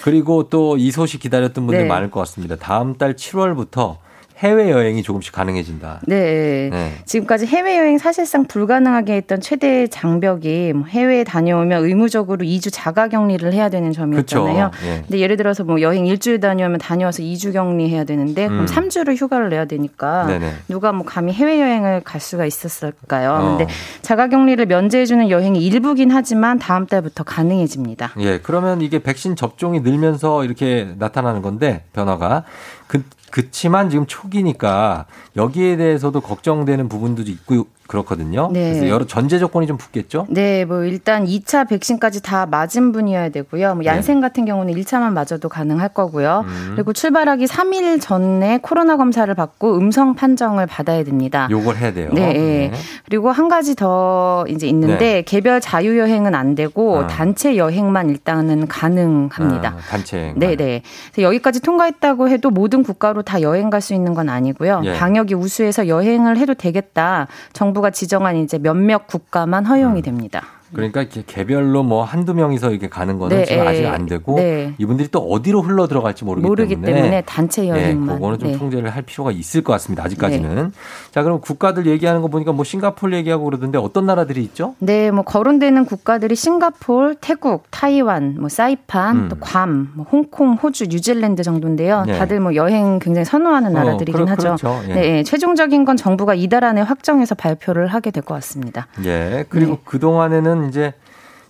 [0.04, 1.88] 그리고 또 이 소식 기다렸던 분들 네.
[1.88, 2.56] 많을 것 같습니다.
[2.56, 3.98] 다음 달 7월부터
[4.38, 6.02] 해외 여행이 조금씩 가능해진다.
[6.08, 6.70] 네.
[6.72, 6.92] 네.
[7.06, 13.70] 지금까지 해외여행 사실상 불가능하게 했던 최대 장벽이 뭐 해외에 다녀오면 의무적으로 2주 자가 격리를 해야
[13.70, 14.72] 되는 점이었잖아요.
[14.72, 14.88] 그쵸.
[14.88, 15.02] 예.
[15.02, 18.66] 근데 예를 들어서 뭐 여행 일주일 다녀오면 다녀와서 2주 격리해야 되는데 그럼 음.
[18.66, 20.54] 3주를 휴가를 내야 되니까 네네.
[20.68, 23.32] 누가 뭐 감히 해외여행을 갈 수가 있었을까요?
[23.32, 23.58] 어.
[23.58, 23.72] 근데
[24.02, 28.14] 자가 격리를 면제해 주는 여행이 일부긴 하지만 다음 달부터 가능해집니다.
[28.20, 32.44] 예, 그러면 이게 백신 접종이 늘면서 이렇게 나타나는 건데 변화가
[32.88, 33.04] 그
[33.34, 38.50] 그치만 지금 초기니까 여기에 대해서도 걱정되는 부분도 있고 그렇거든요.
[38.52, 38.72] 네.
[38.72, 40.26] 그래서 여러 전제 조건이 좀 붙겠죠.
[40.30, 43.76] 네, 뭐 일단 2차 백신까지 다 맞은 분이어야 되고요.
[43.76, 46.42] 뭐 얀센 같은 경우는 1차만 맞아도 가능할 거고요.
[46.42, 46.48] 네.
[46.48, 46.72] 음.
[46.74, 51.48] 그리고 출발하기 3일 전에 코로나 검사를 받고 음성 판정을 받아야 됩니다.
[51.52, 52.10] 요걸 해야 돼요.
[52.14, 52.72] 네, 예.
[53.06, 55.22] 그리고 한 가지 더 이제 있는데 네.
[55.22, 57.08] 개별 자유 여행은 안 되고 아.
[57.08, 59.70] 단체 여행만 일단은 가능합니다.
[59.70, 60.34] 아, 단체.
[60.36, 60.82] 네, 네.
[61.20, 64.82] 여기까지 통과했다고 해도 모든 국가로 다 여행 갈 수 있는 건 아니고요.
[64.86, 64.94] 예.
[64.94, 67.28] 방역이 우수해서 여행을 해도 되겠다.
[67.52, 70.44] 정부가 지정한 이제 몇몇 국가만 허용이 됩니다.
[70.74, 73.68] 그러니까 이렇게 개별로 뭐 한두 명이서 이렇게 가는 거는 네, 지금 예.
[73.68, 74.74] 아직 안 되고 네.
[74.78, 78.10] 이분들이 또 어디로 흘러 들어갈지 모르기, 모르기 때문에 단체 여행만.
[78.10, 78.58] 예, 그거는 좀 네.
[78.58, 80.04] 통제를 할 필요가 있을 것 같습니다.
[80.04, 80.72] 아직까지는.
[81.12, 84.76] 자, 그럼 국가들 얘기하는 거 보니까 뭐 싱가포르 얘기하고 그러던데 어떤 나라들이 있죠?
[84.80, 89.30] 네, 뭐 거론되는 국가들이 싱가폴, 태국, 타이완, 뭐 사이판, 음.
[89.30, 92.04] 또 괌, 뭐 홍콩, 호주, 뉴질랜드 정도인데요.
[92.08, 92.18] 네.
[92.18, 94.56] 다들 뭐 여행 굉장히 선호하는 어, 나라들이긴 그렇- 하죠.
[94.56, 94.82] 그렇죠.
[94.90, 94.94] 예.
[94.94, 98.88] 네, 예, 최종적인 건 정부가 이달 안에 확정해서 발표를 하게 될 것 같습니다.
[99.04, 99.44] 예.
[99.50, 99.78] 그리고 네.
[99.84, 100.94] 그동안에는 이제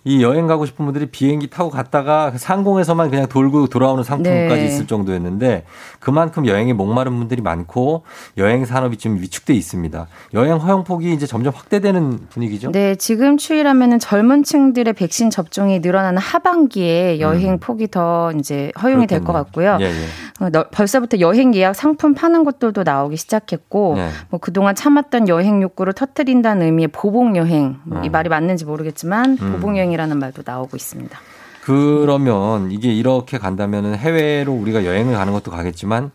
[0.06, 4.66] 이 여행 가고 싶은 분들이 비행기 타고 갔다가 상공에서만 그냥 돌고 돌아오는 상품까지 네.
[4.66, 5.64] 있을 정도였는데
[5.98, 8.02] 그만큼 여행에 목마른 분들이 많고
[8.36, 10.06] 여행 산업이 좀 위축돼 있습니다.
[10.34, 12.70] 여행 허용 폭이 이제 점점 확대되는 분위기죠.
[12.72, 19.24] 네, 지금 추이라면은 젊은 층들의 백신 접종이 늘어나는 하반기에 여행 폭이 더 이제 허용이 될
[19.24, 19.76] 것 같고요.
[19.76, 19.80] 음.
[19.80, 20.06] 예, 예.
[20.40, 24.08] 어, 너- 벌써부터 여행 예약 상품 파는 곳들도 나오기 시작했고 네.
[24.30, 28.12] 뭐 그동안 참았던 여행 욕구를 터뜨린다는 의미의 보복 여행 뭐이 음.
[28.12, 29.52] 말이 맞는지 모르겠지만 음.
[29.52, 31.16] 보복 여행이라는 말도 나오고 있습니다.
[31.62, 36.10] 그러면 이게 이렇게 간다면은 해외로 우리가 여행을 가는 것도 가겠지만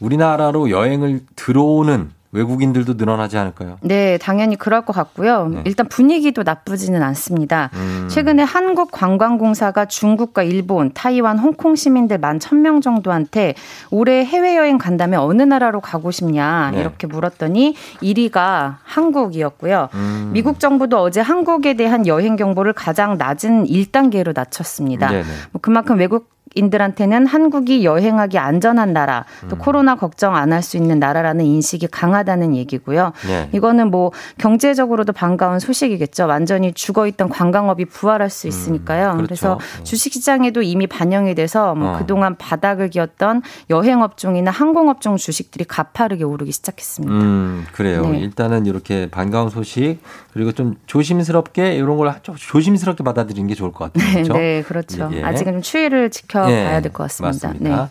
[0.00, 3.78] 우리나라로 여행을 들어오는 외국인들도 늘어나지 않을까요?
[3.80, 5.48] 네, 당연히 그럴 것 같고요.
[5.48, 5.62] 네.
[5.64, 7.70] 일단 분위기도 나쁘지는 않습니다.
[7.74, 8.08] 음.
[8.10, 13.54] 최근에 한국관광공사가 중국과 일본, 타이완, 홍콩 시민들 만 1000명 정도한테
[13.90, 16.80] 올해 해외여행 간다면 어느 나라로 가고 싶냐 네.
[16.80, 19.88] 이렇게 물었더니 1위가 한국이었고요.
[19.94, 20.30] 음.
[20.32, 25.10] 미국 정부도 어제 한국에 대한 여행 경보를 가장 낮은 1단계로 낮췄습니다.
[25.52, 29.58] 뭐 그만큼 외국 인들한테는 한국이 여행하기 안전한 나라, 또 음.
[29.58, 33.12] 코로나 걱정 안 할 수 있는 나라라는 인식이 강하다는 얘기고요.
[33.26, 33.48] 네.
[33.52, 36.26] 이거는 뭐 경제적으로도 반가운 소식이겠죠.
[36.26, 39.12] 완전히 죽어 있던 관광업이 부활할 수 있으니까요.
[39.12, 39.24] 그렇죠.
[39.26, 41.98] 그래서 주식시장에도 이미 반영이 돼서 뭐 어.
[41.98, 47.14] 그동안 바닥을 기었던 여행업종이나 항공업종 주식들이 가파르게 오르기 시작했습니다.
[47.14, 48.02] 음, 그래요.
[48.06, 48.18] 네.
[48.20, 49.98] 일단은 이렇게 반가운 소식
[50.32, 54.04] 그리고 좀 조심스럽게 이런 걸좀 조심스럽게 받아들이는 게 좋을 것 같아요.
[54.06, 54.32] 네, 그렇죠?
[54.34, 55.10] 네, 그렇죠.
[55.12, 55.22] 예, 예.
[55.24, 57.48] 아직은 좀 추이를 지켜 봐야 예, 될것 같습니다.
[57.48, 57.84] 맞습니다.
[57.84, 57.90] 네.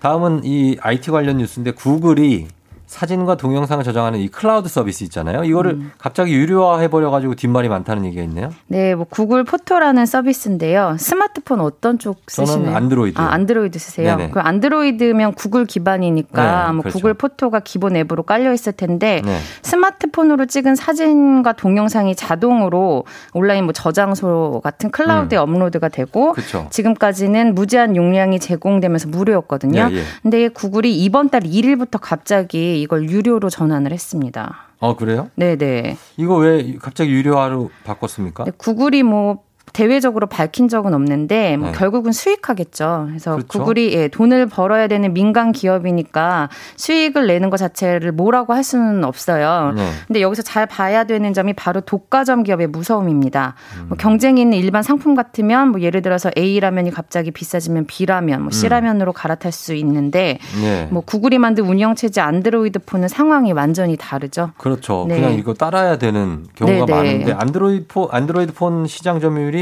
[0.00, 2.48] 다음은 이 IT 관련 뉴스인데 구글이
[2.92, 5.44] 사진과 동영상을 저장하는 이 클라우드 서비스 있잖아요.
[5.44, 5.92] 이거를 음.
[5.96, 8.50] 갑자기 유료화 해 버려 가지고 뒷말이 많다는 얘기가 있네요.
[8.66, 10.96] 네, 뭐 구글 포토라는 서비스인데요.
[10.98, 12.76] 스마트폰 어떤 쪽 저는 쓰시나요?
[12.76, 13.18] 안드로이드.
[13.18, 14.14] 아, 안드로이드 쓰세요.
[14.14, 14.30] 네네.
[14.32, 16.98] 그 안드로이드면 구글 기반이니까 네, 뭐 그렇죠.
[16.98, 19.38] 구글 포토가 기본 앱으로 깔려 있을 텐데 네.
[19.62, 26.34] 스마트폰으로 찍은 사진과 동영상이 자동으로 온라인 뭐 저장소 같은 클라우드에 업로드가 되고 음.
[26.34, 26.66] 그렇죠.
[26.68, 29.88] 지금까지는 무제한 용량이 제공되면서 무료였거든요.
[29.90, 30.02] 예, 예.
[30.20, 34.66] 근데 구글이 이번 달 1일부터 갑자기 이걸 유료로 전환을 했습니다.
[34.80, 35.30] 어, 그래요?
[35.36, 35.96] 네, 네.
[36.16, 38.44] 이거 왜 갑자기 유료화로 바꿨습니까?
[38.44, 41.74] 네, 구글이 뭐 대외적으로 밝힌 적은 없는데 뭐 네.
[41.76, 43.06] 결국은 수익하겠죠.
[43.08, 43.46] 그래서 그렇죠.
[43.46, 49.72] 구글이 예, 돈을 벌어야 되는 민간 기업이니까 수익을 내는 것 자체를 뭐라고 할 수는 없어요.
[49.74, 49.88] 네.
[50.06, 53.54] 근데 여기서 잘 봐야 되는 점이 바로 독과점 기업의 무서움입니다.
[53.78, 53.86] 음.
[53.88, 58.42] 뭐 경쟁이 있는 일반 상품 같으면 뭐 예를 들어서 A 라면이 갑자기 비싸지면 B 라면,
[58.42, 58.70] 뭐 C 음.
[58.70, 60.88] 라면으로 갈아탈 수 있는데 네.
[60.90, 64.50] 뭐 구글이 만든 운영 체제 안드로이드 폰은 상황이 완전히 다르죠.
[64.58, 65.06] 그렇죠.
[65.08, 65.16] 네.
[65.16, 66.92] 그냥 이거 따라야 되는 경우가 네, 네.
[66.92, 69.61] 많은데 안드로이드 폰 안드로이드 폰 시장 점유율이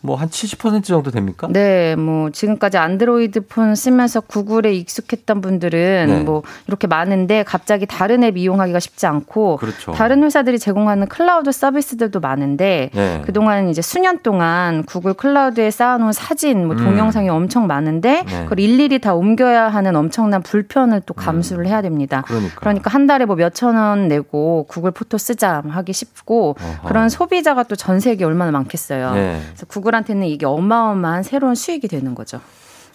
[0.00, 1.48] 뭐한 70% 정도 됩니까?
[1.50, 6.20] 네, 뭐 지금까지 안드로이드 폰 쓰면서 구글에 익숙했던 분들은 네.
[6.22, 9.92] 뭐 이렇게 많은데 갑자기 다른 앱 이용하기가 쉽지 않고 그렇죠.
[9.92, 13.22] 다른 회사들이 제공하는 클라우드 서비스들도 많은데 네.
[13.24, 16.84] 그동안 이제 수년 동안 구글 클라우드에 쌓아놓은 사진, 뭐 음.
[16.84, 18.42] 동영상이 엄청 많은데 네.
[18.44, 22.22] 그걸 일일이 다 옮겨야 하는 엄청난 불편을 또 감수를 해야 됩니다.
[22.26, 22.60] 그러니까.
[22.60, 26.88] 그러니까 한 달에 뭐 몇천 원 내고 구글 포토 쓰자 하기 쉽고 어허.
[26.88, 29.14] 그런 소비자가 또 전 세계에 얼마나 많겠어요.
[29.14, 29.40] 네.
[29.46, 32.40] 그래서 구글 한테는 이게 어마어마한 새로운 수익이 되는 거죠.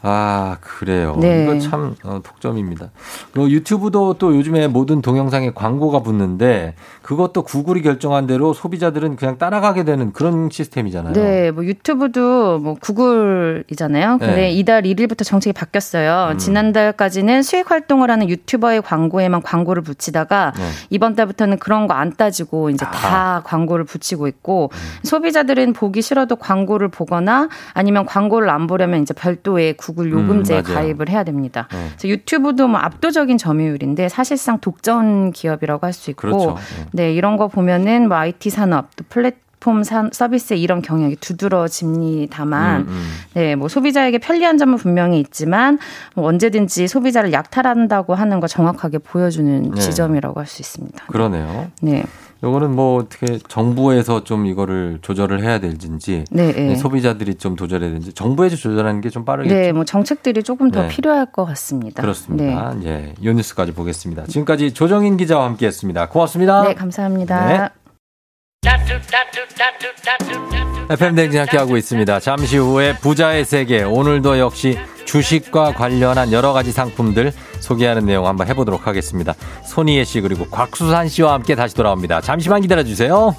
[0.06, 1.16] 아, 그래요.
[1.18, 1.44] 네.
[1.44, 2.90] 이거 참 어, 독점입니다.
[3.32, 9.86] 그리고 유튜브도 또 요즘에 모든 동영상에 광고가 붙는데 그것도 구글이 결정한 대로 소비자들은 그냥 따라가게
[9.86, 11.14] 되는 그런 시스템이잖아요.
[11.14, 14.18] 네, 뭐 유튜브도 뭐 구글이잖아요.
[14.20, 14.52] 근데 네.
[14.52, 16.34] 이달 1일부터 정책이 바뀌었어요.
[16.34, 16.38] 음.
[16.38, 20.64] 지난달까지는 수익 활동을 하는 유튜버의 광고에만 광고를 붙이다가 네.
[20.90, 22.92] 이번 달부터는 그런 거 안 따지고 이제 아.
[22.92, 24.78] 다 광고를 붙이고 있고 음.
[25.04, 30.76] 소비자들은 보기 싫어도 광고를 보거나 아니면 광고를 안 보려면 이제 별도의 구글 요금제에 음, 맞아요.
[30.76, 31.68] 가입을 해야 됩니다.
[31.72, 31.88] 네.
[31.92, 36.58] 그래서 유튜브도 뭐 압도적인 점유율인데 사실상 독점 기업이라고 할 수 있고 그렇죠.
[36.92, 42.88] 네, 이런 거 보면은 뭐 IT 산업 또 플랫폼 산- 서비스의 이런 경향이 두드러집니다만 음,
[42.88, 43.10] 음.
[43.34, 45.80] 네, 뭐 소비자에게 편리한 점은 분명히 있지만
[46.16, 49.80] 뭐 언제든지 소비자를 약탈한다고 하는 거 정확하게 보여주는 네.
[49.80, 51.06] 지점이라고 할 수 있습니다.
[51.08, 51.72] 그러네요.
[51.82, 52.04] 네.
[52.44, 56.76] 요거는 뭐 어떻게 정부에서 좀 이거를 조절을 해야 될지 네, 네.
[56.76, 59.54] 소비자들이 좀 조절해야 되는지 정부에서 조절하는 게 좀 빠르겠죠.
[59.54, 60.88] 네, 뭐 정책들이 조금 더 네.
[60.88, 62.02] 필요할 것 같습니다.
[62.02, 62.76] 그렇습니다.
[62.84, 63.14] 예.
[63.22, 64.24] 이 뉴스까지 보겠습니다.
[64.26, 66.10] 지금까지 조정인 기자와 함께 했습니다.
[66.10, 66.64] 고맙습니다.
[66.64, 67.83] 네, 감사합니다.
[68.64, 68.72] 네.
[70.90, 72.20] FM 댕진 함께 하고 있습니다.
[72.20, 73.84] 잠시 후에 부자의 세계.
[73.84, 79.34] 오늘도 역시 주식과 관련한 여러 가지 상품들 소개하는 내용 한번 해보도록 하겠습니다.
[79.66, 82.22] 손희애 씨 그리고 곽수산 씨와 함께 다시 돌아옵니다.
[82.22, 83.36] 잠시만 기다려 주세요.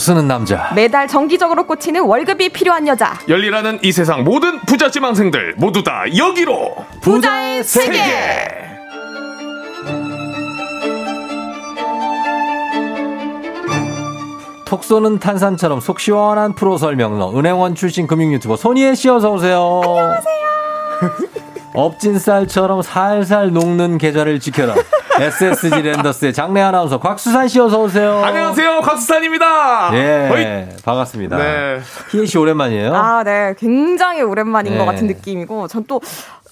[0.00, 0.72] 쓰는 남자.
[0.74, 3.18] 매달 정기적으로 꽂히는 월급이 필요한 여자.
[3.28, 8.00] 열일하는 이 세상 모든 부자 지망생들 모두 다 여기로 부자의 세계.
[14.64, 19.80] 톡 쏘는 탄산처럼 속 시원한 프로 설명러 은행원 출신 금융 유튜버 손희애 씨 어서 오세요.
[19.84, 20.40] 안녕하세요.
[21.74, 24.74] 업진 쌀처럼 살살 녹는 계좌를 지켜라.
[25.20, 28.22] SSG 랜더스의 장래 아나운서 곽수산 씨 어서 오세요.
[28.24, 29.90] 안녕하세요 곽수산입니다.
[29.92, 30.82] 예, 어이.
[30.82, 31.36] 반갑습니다.
[31.36, 31.80] 네.
[32.10, 32.94] 희애 씨 오랜만이에요.
[32.94, 33.54] 아, 네.
[33.58, 34.78] 굉장히 오랜만인 네.
[34.78, 36.00] 것 같은 느낌이고, 전 또,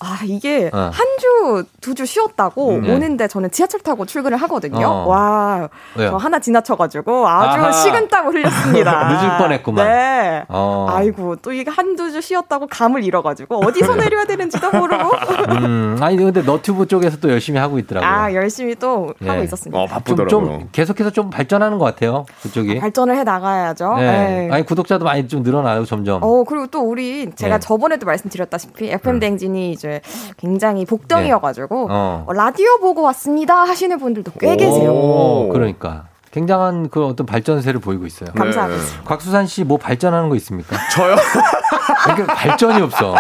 [0.01, 0.90] 아, 이게 어.
[0.92, 2.94] 한 주, 두 주 쉬었다고 음, 네.
[2.94, 4.86] 오는데 저는 지하철 타고 출근을 하거든요.
[4.86, 5.09] 어.
[5.09, 6.11] 와, 왜요?
[6.11, 7.72] 저 하나 지나쳐가지고 아주 아하.
[7.72, 9.09] 식은땀을 흘렸습니다.
[9.09, 9.84] 늦을 뻔했구만.
[9.88, 10.44] 네.
[10.49, 10.86] 어.
[10.90, 15.11] 아이고, 또 이게 한두 주 쉬었다고 감을 잃어가지고 어디서 내려야 되는지도 모르고.
[15.51, 18.09] 음, 아니 근데 너튜브 쪽에서 또 열심히 하고 있더라고요.
[18.09, 19.28] 아, 열심히 또 예.
[19.28, 20.01] 하고 있었습니다.
[20.05, 22.24] 좀, 좀 계속해서 좀 발전하는 것 같아요.
[22.42, 22.78] 그쪽이.
[22.78, 23.94] 발전을 해 나가야죠.
[23.96, 24.03] 네.
[24.46, 24.49] 네.
[24.53, 26.22] 아니 구독자도 많이 좀 늘어나요 점점.
[26.22, 27.61] 어, 그리고 또 우리 제가 네.
[27.61, 29.88] 저번에도 말씀드렸다시피 FM 댕진이 이제
[30.36, 31.95] 굉장히 복덩이여가지고 네.
[31.95, 32.24] 어.
[32.26, 34.93] 어, 라디오 보고 왔습니다 하시는 분들도 꽤 계세요.
[34.93, 38.30] 오, 그러니까 굉장한 그 어떤 발전세를 보이고 있어요.
[38.36, 39.03] 감사하겠습니다.
[39.05, 40.76] 곽수산 씨 뭐 발전하는 거 있습니까?
[40.93, 41.16] 저요?
[42.05, 43.14] 그러니까 발전이 없어.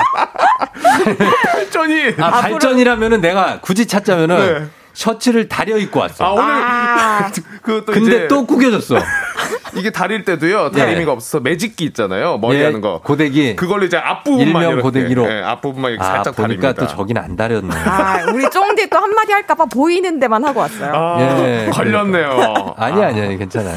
[1.52, 4.70] 발전이 아, 발전이라면은 내가 굳이 찾자면은
[5.02, 6.24] 셔츠를 다려 입고 왔어.
[6.24, 7.32] 아 오늘
[7.62, 8.96] 그또 근데 이제 또 구겨졌어.
[9.76, 10.80] 이게 다릴 때도요 네.
[10.80, 13.54] 다리미가 없어서 매직기 있잖아요 머리 예, 하는 거 고데기.
[13.54, 15.30] 그걸로 이제 앞부분만 일명 이렇게, 고데기로.
[15.30, 16.72] 예, 앞부분만 이렇게 아, 살짝 보니까 다립니다.
[16.84, 17.76] 또 저긴 안 다렸네.
[17.76, 20.92] 아, 우리 쫑디 또 한마디 할까봐 보이는 데만 하고 왔어요.
[20.92, 21.70] 아, 예.
[21.72, 22.74] 걸렸네요.
[22.76, 23.76] 아니 아니 아니 괜찮아요.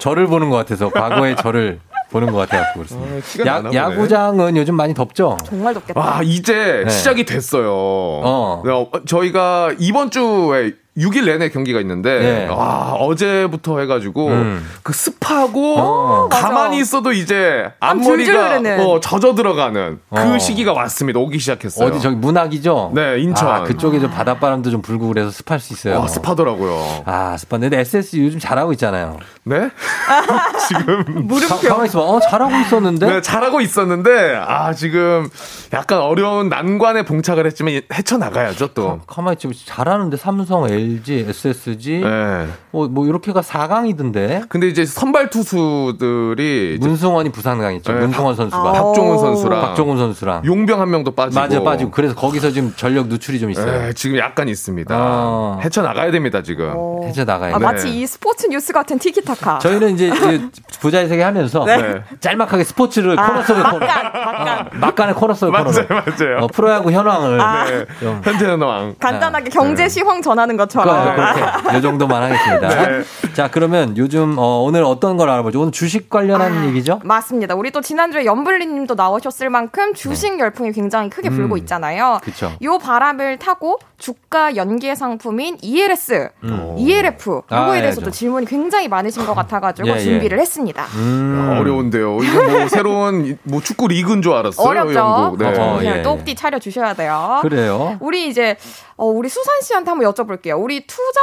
[0.00, 3.62] 저를 보는 것 같아서 과거의 저를 보는 것 같아갖고 그렇습니다.
[3.62, 3.76] 보네.
[3.76, 5.36] 야, 야구장은 요즘 많이 덥죠?
[5.44, 5.98] 정말 덥겠다.
[5.98, 6.90] 와 이제 네.
[6.90, 7.70] 시작이 됐어요.
[7.72, 8.62] 어.
[8.64, 12.46] 어, 저희가 이번 주에 6일 내내 경기가 있는데 네.
[12.48, 14.64] 와 어제부터 해가지고 음.
[14.84, 16.28] 그 습하고 어.
[16.28, 18.60] 가만히 있어도 이제 앞머리가.
[18.78, 20.38] 어, 젖어 들어가는 그 어.
[20.38, 21.18] 시기가 왔습니다.
[21.18, 21.88] 오기 시작했어요.
[21.88, 22.92] 어디 저기 문학이죠?
[22.94, 23.48] 네 인천.
[23.48, 25.98] 아, 그쪽에 좀 바닷바람도 좀 불고 그래서 습할 수 있어요.
[25.98, 27.02] 와, 습하더라고요.
[27.06, 29.18] 아, 습한데 근데 SS 요즘 잘하고 있잖아요.
[29.42, 29.70] 네?
[30.68, 31.48] 지금 물음표.
[31.56, 32.04] 가, 가만히 있어봐.
[32.04, 33.06] 어, 잘하고 있었는데?
[33.06, 35.28] 네, 잘하고 있었는데 아 지금
[35.72, 39.00] 약간 어려운 난관에 봉착을 했지만 헤쳐 나가야죠 또.
[39.06, 42.46] 가만히 있지 잘하는데 삼성, LG, SSG 네.
[42.70, 44.48] 뭐, 뭐 이렇게가 4강이던데.
[44.48, 47.92] 근데 이제 선발 투수들이 이제 문승원이 부상 당했죠.
[47.92, 48.72] 네, 문승원 선수가.
[48.72, 50.42] 박종훈 선수랑 박종훈 선수랑.
[50.44, 53.86] 용병 한 명도 빠지고 맞아 빠지고 그래서 거기서 지금 전력 누출이 좀 있어요.
[53.86, 54.94] 네, 지금 약간 있습니다.
[54.96, 55.60] 어.
[55.62, 56.72] 헤쳐 나가야 됩니다 지금.
[57.04, 57.64] 해저 나가야 아, 돼.
[57.64, 59.58] 마치 이 스포츠 뉴스 같은 티키타카.
[59.60, 62.02] 저희는 이제 이 부자의 세계 하면서 네.
[62.20, 63.78] 짤막하게 스포츠를 아, 코너 속에 코너.
[63.78, 64.68] 막간, 막간.
[64.80, 65.64] 막간 의 코너 속에 코너.
[65.64, 66.38] 맞아요, 맞아요.
[66.42, 67.64] 어, 프로야구 현황을 아.
[67.64, 67.84] 네.
[68.00, 68.94] 좀 현재는 왕.
[68.98, 71.14] 간단하게 경제 시황 전하는 것 처럼.
[71.14, 72.68] 그렇게 이 정도만 하겠습니다.
[72.68, 73.02] 네.
[73.34, 75.60] 자 그러면 요즘 어, 오늘 어떤 걸 알아보죠?
[75.60, 77.00] 오늘 주식 관련한 얘기죠?
[77.04, 77.54] 맞습니다.
[77.54, 81.36] 우리 또 지난주에 연블리 님도 나오셨을 만큼 주식 열풍이 굉장히 크게 음.
[81.36, 82.18] 불고 있잖아요.
[82.22, 82.52] 그쵸.
[82.62, 86.74] 요 바람을 타고 주가 연계 상품인 ELS, 음.
[86.78, 88.10] ELF 아, 요거에 예, 대해서도 저.
[88.10, 89.98] 질문이 굉장히 많으신 것 같아가지고 예, 예.
[90.00, 90.84] 준비를 했습니다.
[90.96, 91.56] 음.
[91.60, 92.18] 어려운데요.
[92.22, 94.66] 이거 뭐 새로운 뭐 축구 리그인 줄 알았어요.
[94.66, 94.98] 어렵죠.
[94.98, 95.38] 영국.
[95.38, 95.58] 네.
[95.58, 96.02] 어, 그냥 예.
[96.02, 97.38] 똑띠 차려 주셔야 돼요.
[97.42, 97.96] 그래요.
[98.00, 98.56] 우리 이제
[98.96, 100.60] 어, 우리 수산 씨한테 한번 여쭤볼게요.
[100.62, 101.20] 우리 투자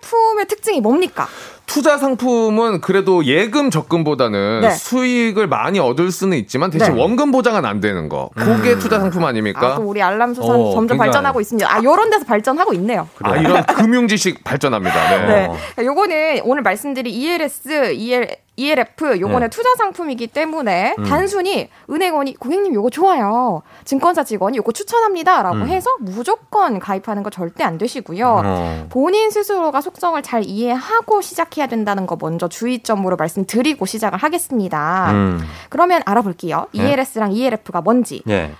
[0.00, 1.28] 상품의 특징이 뭡니까?
[1.66, 4.70] 투자 상품은 그래도 예금 적금보다는 네.
[4.70, 7.00] 수익을 많이 얻을 수는 있지만 대신 네.
[7.00, 8.30] 원금 보장은 안 되는 거.
[8.34, 9.72] 그게 투자 상품 아닙니까?
[9.72, 11.72] 아, 또 우리 알람 수산 어, 점점 굉장히- 발전하고 있습니다.
[11.72, 13.08] 아, 요런 데서 발전하고 있네요.
[13.22, 15.26] 아, 이런 금융 지식 발전합니다.
[15.26, 15.48] 네.
[15.76, 15.84] 네.
[15.84, 19.48] 요거는 오늘 말씀드린 ELS, EL, ELF 요거는 네.
[19.48, 21.04] 투자 상품이기 때문에 음.
[21.04, 23.62] 단순히 은행원이 고객님 요거 좋아요.
[23.84, 25.68] 증권사 직원이 요거 추천합니다라고 음.
[25.68, 28.42] 해서 무조건 가입하는 거 절대 안 되시고요.
[28.44, 28.86] 어.
[28.90, 35.10] 본인 스스로가 속성을 잘 이해하고 시작해야 된다는 거 먼저 주의점으로 말씀드리고 시작을 하겠습니다.
[35.12, 35.40] 음.
[35.68, 36.68] 그러면 알아볼게요.
[36.72, 36.92] 네.
[36.92, 38.22] ELS랑 ELF가 뭔지.
[38.28, 38.52] 예.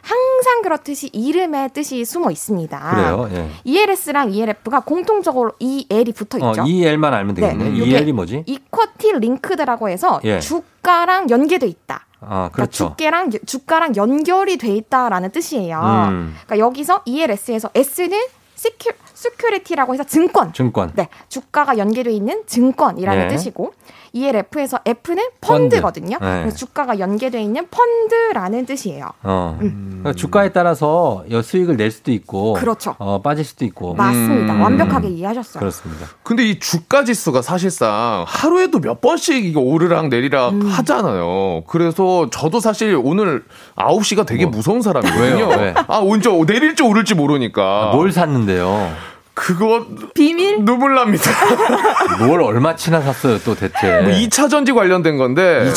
[0.54, 2.90] 항상 그렇듯이 이름에 뜻이 숨어 있습니다.
[2.94, 3.28] 그래요.
[3.32, 3.50] 예.
[3.64, 6.64] ELS랑 ELF가 공통적으로 EL이 붙어 어, 있죠.
[6.64, 7.70] EL만 알면 되겠네.
[7.70, 8.44] 네, EL이 뭐지?
[8.46, 10.38] equity linked라고 해서 예.
[10.38, 12.06] 주가랑 연계돼 있다.
[12.20, 12.94] 아, 그러니까 그렇죠.
[12.96, 15.78] 주가랑 주가랑 연결이 돼 있다라는 뜻이에요.
[16.10, 16.36] 음.
[16.46, 18.20] 그러니까 여기서 ELS에서 S는
[18.54, 20.52] secu security라고 해서 증권.
[20.52, 20.92] 증권.
[20.94, 23.34] 네, 주가가 연계돼 있는 증권이라는 네.
[23.34, 23.72] 뜻이고
[24.14, 25.76] ELF에서 F는 펀드.
[25.80, 26.18] 펀드거든요.
[26.20, 26.40] 네.
[26.42, 29.10] 그래서 주가가 연계돼 있는 펀드라는 뜻이에요.
[29.24, 29.56] 어.
[29.58, 32.94] 그러니까 주가에 따라서 여 수익을 낼 수도 있고, 그렇죠.
[32.98, 33.94] 어, 빠질 수도 있고.
[33.94, 34.54] 맞습니다.
[34.54, 34.60] 음.
[34.62, 35.58] 완벽하게 이해하셨어요.
[35.58, 36.06] 그렇습니다.
[36.22, 40.66] 근데 이 주가 지수가 사실상 하루에도 몇 번씩 이게 오르락 내리락 음.
[40.66, 41.64] 하잖아요.
[41.66, 43.44] 그래서 저도 사실 오늘
[43.76, 45.46] 9시가 되게 무서운 사람이거든요.
[45.46, 45.60] 뭐 왜요?
[45.60, 45.74] 왜?
[45.76, 47.90] 아, 언제 내릴지 오를지 모르니까.
[47.92, 48.92] 뭘 샀는데요?
[49.34, 51.28] 그거 비밀 눈물 납니다.
[52.24, 54.00] 뭘 얼마치나 샀어요, 또 대체.
[54.00, 55.72] 뭐 2차 전지 관련된 건데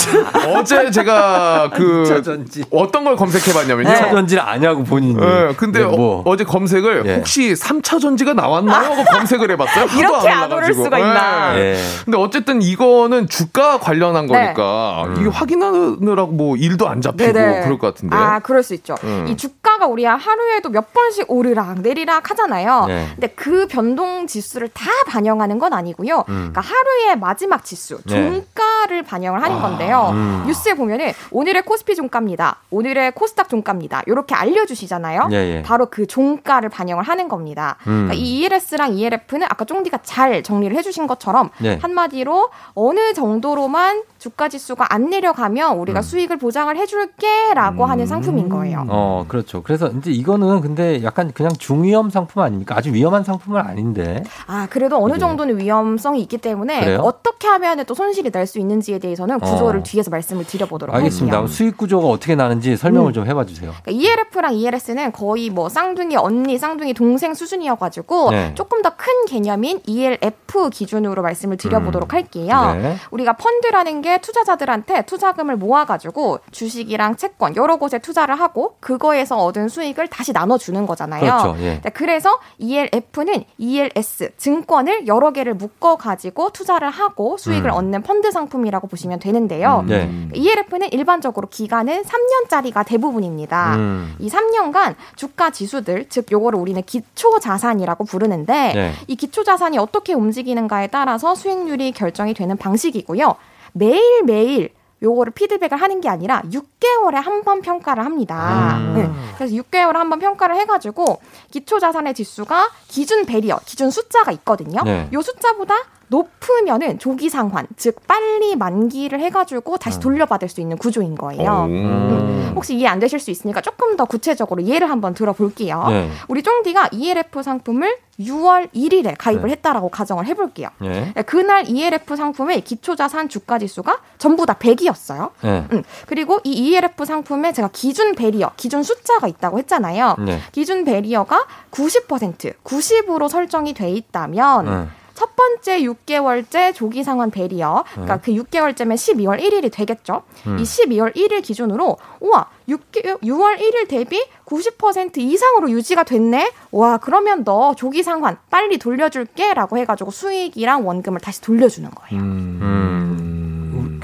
[0.56, 2.64] 어제 제가 그 2차 전지.
[2.70, 3.90] 어떤 걸 검색해 봤냐면요.
[3.90, 5.16] 2차 전지를 아냐고 본인이.
[5.16, 6.22] 네, 근데 네, 뭐.
[6.24, 7.16] 어, 제 검색을 예.
[7.16, 8.92] 혹시 3차 전지가 나왔나요?
[8.92, 9.88] 하고 검색을 해봤어요.
[9.98, 10.52] 이렇게 안.
[10.52, 11.54] 오를 수가 있나.
[11.54, 11.60] 네.
[11.60, 11.78] 예.
[12.06, 14.34] 근데 어쨌든 이거는 주가 관련한 네.
[14.34, 15.16] 거니까 음.
[15.20, 17.62] 이게 확인하느라고 뭐 일도 안 잡히고 네네.
[17.64, 18.16] 그럴 것 같은데.
[18.16, 18.96] 아, 그럴 수 있죠.
[19.04, 19.26] 음.
[19.28, 22.86] 이 주가가 우리 하루에도 몇 번씩 오르락 내리락 하잖아요.
[22.88, 23.08] 네.
[23.16, 26.26] 근데 그 변동 지수를 다 반영하는 건 아니고요.
[26.30, 26.52] 음.
[26.52, 28.14] 그러니까 하루의 마지막 지수, 네.
[28.14, 30.12] 종가를 반영을 하는 건데요.
[30.14, 30.44] 음.
[30.48, 32.58] 뉴스에 보면은 오늘의 코스피 종가입니다.
[32.70, 34.04] 오늘의 코스닥 종가입니다.
[34.08, 35.30] 이렇게 알려주시잖아요.
[35.32, 35.62] 예, 예.
[35.64, 37.78] 바로 그 종가를 반영을 하는 겁니다.
[37.88, 38.08] 음.
[38.08, 41.80] 그러니까 이 ELS랑 ELF는 아까 쫑디가 잘 정리를 해주신 것처럼 네.
[41.82, 46.02] 한마디로 어느 정도로만 주가 지수가 안 내려가면 우리가 음.
[46.02, 48.86] 수익을 보장을 해줄게라고 하는 상품인 거예요.
[48.90, 49.64] 어, 그렇죠.
[49.64, 52.76] 그래서 이제 이거는 근데 약간 그냥 중위험 상품 아닙니까?
[52.78, 54.24] 아주 위험한 상품은 아닌데.
[54.48, 55.20] 아 그래도 어느 네.
[55.20, 57.00] 정도는 위험성이 있기 때문에 그래요?
[57.04, 59.84] 어떻게 하면 또 손실이 날 수 있는지에 대해서는 구조를 어.
[59.84, 61.36] 뒤에서 말씀을 드려보도록 알겠습니다.
[61.36, 61.48] 할게요.
[61.54, 63.14] 수익 구조가 어떻게 나는지 설명을 음.
[63.14, 63.74] 좀 해봐 주세요.
[63.84, 68.52] 그러니까 ELF랑 ELS는 거의 뭐 쌍둥이 언니, 쌍둥이 동생 수준이어가지고 네.
[68.56, 72.16] 조금 더 큰 개념인 ELF 기준으로 말씀을 드려보도록 음.
[72.16, 72.78] 할게요.
[72.82, 72.96] 네.
[73.12, 80.08] 우리가 펀드라는 게 투자자들한테 투자금을 모아가지고 주식이랑 채권 여러 곳에 투자를 하고 그거에서 얻은 수익을
[80.08, 81.22] 다시 나눠주는 거잖아요.
[81.22, 81.56] 그렇죠.
[81.60, 81.82] 예.
[81.82, 87.76] 네, 그래서 ELF는 ELS 증권을 여러 개를 묶어 가지고 투자를 하고 수익을 음.
[87.76, 89.84] 얻는 펀드 상품이라고 보시면 되는데요.
[89.88, 90.10] 네.
[90.34, 93.76] ELF는 일반적으로 기간은 3년짜리가 대부분입니다.
[93.76, 94.16] 음.
[94.20, 98.94] 이 3년간 주가 지수들, 즉 요거를 우리는 기초 자산이라고 부르는데 네.
[99.08, 103.36] 이 기초 자산이 어떻게 움직이는가에 따라서 수익률이 결정이 되는 방식이고요.
[103.78, 104.70] 매일매일
[105.04, 108.78] 요거를 피드백을 하는 게 아니라 6개월에 한 번 평가를 합니다.
[108.80, 108.94] 음.
[108.96, 109.10] 네.
[109.38, 111.22] 그래서 6개월에 한 번 평가를 해가지고
[111.52, 114.82] 기초 자산의 지수가 기준 배리어, 기준 숫자가 있거든요.
[114.84, 115.08] 네.
[115.14, 115.76] 요 숫자보다
[116.10, 119.78] 높으면은 조기 상환, 즉 빨리 만기를 해가지고 음.
[119.78, 121.66] 다시 돌려받을 수 있는 구조인 거예요.
[121.70, 122.54] 음.
[122.56, 125.86] 혹시 이해 안 되실 수 있으니까 조금 더 구체적으로 예를 한번 들어볼게요.
[125.90, 126.10] 네.
[126.28, 129.52] 우리 쫑디가 ELF 상품을 6월 1일에 가입을 네.
[129.52, 130.70] 했다라고 가정을 해볼게요.
[130.84, 131.12] 예.
[131.14, 135.32] 네, 그날 ELF 상품의 기초자산 주가 지수가 전부 다 100이었어요.
[135.44, 135.66] 예.
[135.72, 140.16] 음, 그리고 이 ELF 상품에 제가 기준 배리어, 기준 숫자가 있다고 했잖아요.
[140.20, 140.40] 네.
[140.52, 144.90] 기준 배리어가 90%, 90으로 설정이 돼 있다면 음.
[145.18, 148.20] 첫 번째 6개월째 조기 상환 배리어, 그러니까 음.
[148.24, 150.22] 그 6개월째면 12월 1일이 되겠죠.
[150.46, 150.60] 음.
[150.60, 156.52] 이 12월 1일 기준으로 우와 6개, 6월 1일 대비 90% 이상으로 유지가 됐네.
[156.72, 162.22] 와 그러면 너 조기 상환 빨리 돌려줄게라고 해가지고 수익이랑 원금을 다시 돌려주는 거예요.
[162.22, 163.27] 음.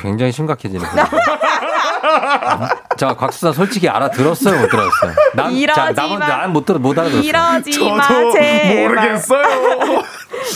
[0.03, 0.83] 굉장히 심각해지네.
[2.97, 5.13] 자, 곽수사 솔직히 알아들었어요, 못 들었어요?
[5.33, 6.27] 난, 이러지 자, 마.
[6.27, 7.23] 난못 들어, 못 알아들었어.
[7.25, 9.21] 이러지 마, 제발.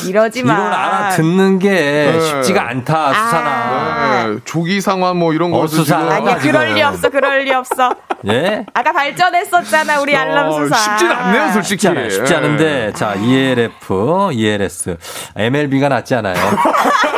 [0.05, 0.53] 이러지 마.
[0.53, 2.19] 이걸 알아듣는 게 네.
[2.19, 4.27] 쉽지가 않다, 수사나.
[4.27, 5.97] 네, 조기 상환 뭐 이런 거 어, 수사.
[5.97, 7.95] 아니야, 그럴 리 없어, 그럴 리 없어.
[8.27, 8.65] 예?
[8.73, 10.75] 아까 발전했었잖아, 우리 알람 수사.
[10.75, 11.69] 쉽진 않네요, 솔직히.
[11.81, 12.09] 쉽지 않아요.
[12.09, 14.97] 쉽지 않은데, 자, ELF, ELS,
[15.37, 16.35] MLB가 낫지 않아요?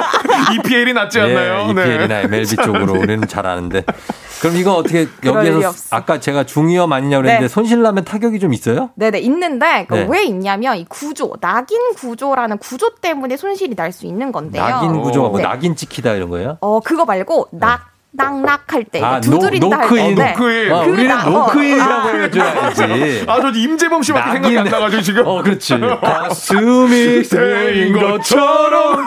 [0.54, 1.68] EPL이 낫지 않나요?
[1.70, 1.82] 예, 네.
[1.84, 3.84] EPL이 나 MLB 쪽으로 우리는 잘 아는데.
[4.42, 5.74] 그럼 이거 어떻게 여기에서.
[5.96, 7.54] 아까 제가 중위험 아니냐고 그랬는데 네.
[7.54, 8.90] 손실 나면 타격이 좀 있어요?
[8.96, 10.08] 네네 있는데 그 네.
[10.10, 14.64] 왜 있냐면 이 구조 knock-in 구조라는 구조 때문에 손실이 날 수 있는 건데요.
[14.64, 15.44] knock-in 구조가 뭐 네.
[15.44, 16.58] 낙인 찍히다 이런 거예요?
[16.62, 17.82] 어 그거 말고 knock
[18.12, 20.16] knock knock 할 때 아, 두드린다 할 knock-in.
[20.16, 20.32] 때.
[20.32, 20.72] knock-in.
[20.74, 22.12] 아, 그 우리는 나- 어, knock-in이라고 아.
[22.14, 23.26] 해줄 알지.
[23.28, 25.28] 아, 저 임재범 씨밖에 생각이 안 나가지고 지금.
[25.28, 25.76] 어, 그렇지.
[26.02, 29.06] 가슴에 쓰인 것처럼.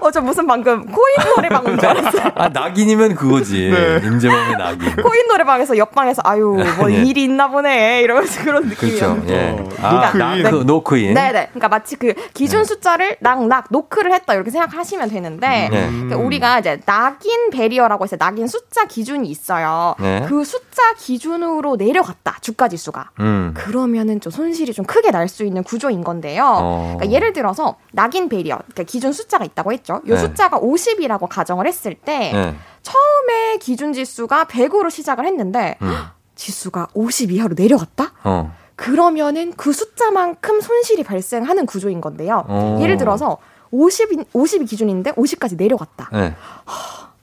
[0.00, 2.30] 어, 저 무슨 방금 코인 노래방 온줄 알았어요.
[2.36, 3.70] 아, 낙인이면 그거지.
[3.72, 4.00] 네.
[4.06, 4.96] 임재범의 낙인.
[5.02, 6.96] 코인 노래방에서 옆방에서 아유 뭐 예.
[7.02, 8.86] 일이 있나 보네 이러면서 그런 그렇죠.
[9.14, 9.34] 느낌이었는데.
[9.34, 9.84] 예.
[9.84, 10.42] 아, knock-in.
[10.42, 11.14] knock, knock-in.
[11.14, 11.46] 네네.
[11.48, 15.88] 그러니까 마치 그 기준 숫자를 knock knock 노크를 했다 이렇게 생각하시면 되는데 네.
[15.90, 19.94] 그러니까 우리가 이제 knock-in barrier라고 해서 knock-in 숫자 기준이 있어요.
[20.00, 20.24] 네.
[20.28, 23.10] 그 숫자 기준으로 내려갔다 주가 지수가.
[23.20, 23.52] 음.
[23.56, 26.44] 그러면은 좀 손실이 좀 크게 날 수 있는 구조인 건데요.
[26.44, 26.94] 어.
[26.96, 30.00] 그러니까 예를 들어서 knock-in barrier, 그러니까 기준 숫자가 있다고 했죠.
[30.06, 30.16] 이 네.
[30.16, 32.54] 숫자가 50이라고 가정을 했을 때 네.
[32.82, 35.92] 처음에 기준 지수가 100으로 시작을 했는데 음.
[36.36, 38.12] 지수가 50 이하로 내려갔다?
[38.24, 38.54] 어.
[38.76, 42.44] 그러면은 그 숫자만큼 손실이 발생하는 구조인 건데요.
[42.46, 42.78] 어.
[42.80, 43.38] 예를 들어서
[43.72, 46.08] 50이 50이 기준인데 50까지 내려갔다.
[46.12, 46.34] 네.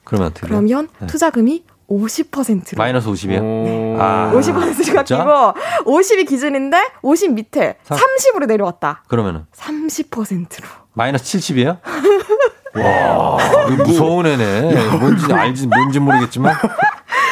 [0.04, 0.48] 그러면 어떻게?
[0.48, 1.08] 그러면 네.
[1.08, 4.00] 투자금이 50%로 마이너스 50이요?
[4.00, 4.32] 아.
[4.34, 5.18] 50%가 진짜?
[5.18, 5.54] 끼고
[5.92, 9.04] 50이 기준인데 50 밑에 삼- 30으로 내려왔다.
[9.08, 10.68] 그러면은 30%로.
[10.94, 11.78] 마이너스 70이에요?
[12.76, 13.38] 와,
[13.72, 14.98] 이거 무서운 애네.
[14.98, 16.56] 뭔지 알지, 뭔지 모르겠지만.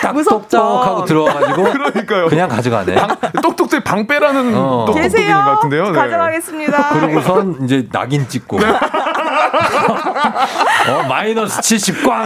[0.04, 0.14] 딱.
[0.24, 2.28] 똑똑하고 들어와가지고 그러니까요.
[2.28, 2.96] 그냥 가져가네.
[2.96, 4.86] 방- 똑똑들 방 빼라는 어.
[4.88, 5.36] 똑똑똑인 계세요?
[5.38, 5.84] 것 같은데요.
[5.86, 5.92] 네.
[5.94, 6.90] 가져가겠습니다.
[6.90, 8.58] 그리고선 이제 낙인 찍고.
[10.90, 12.26] 어, 마이너스 70 꽝!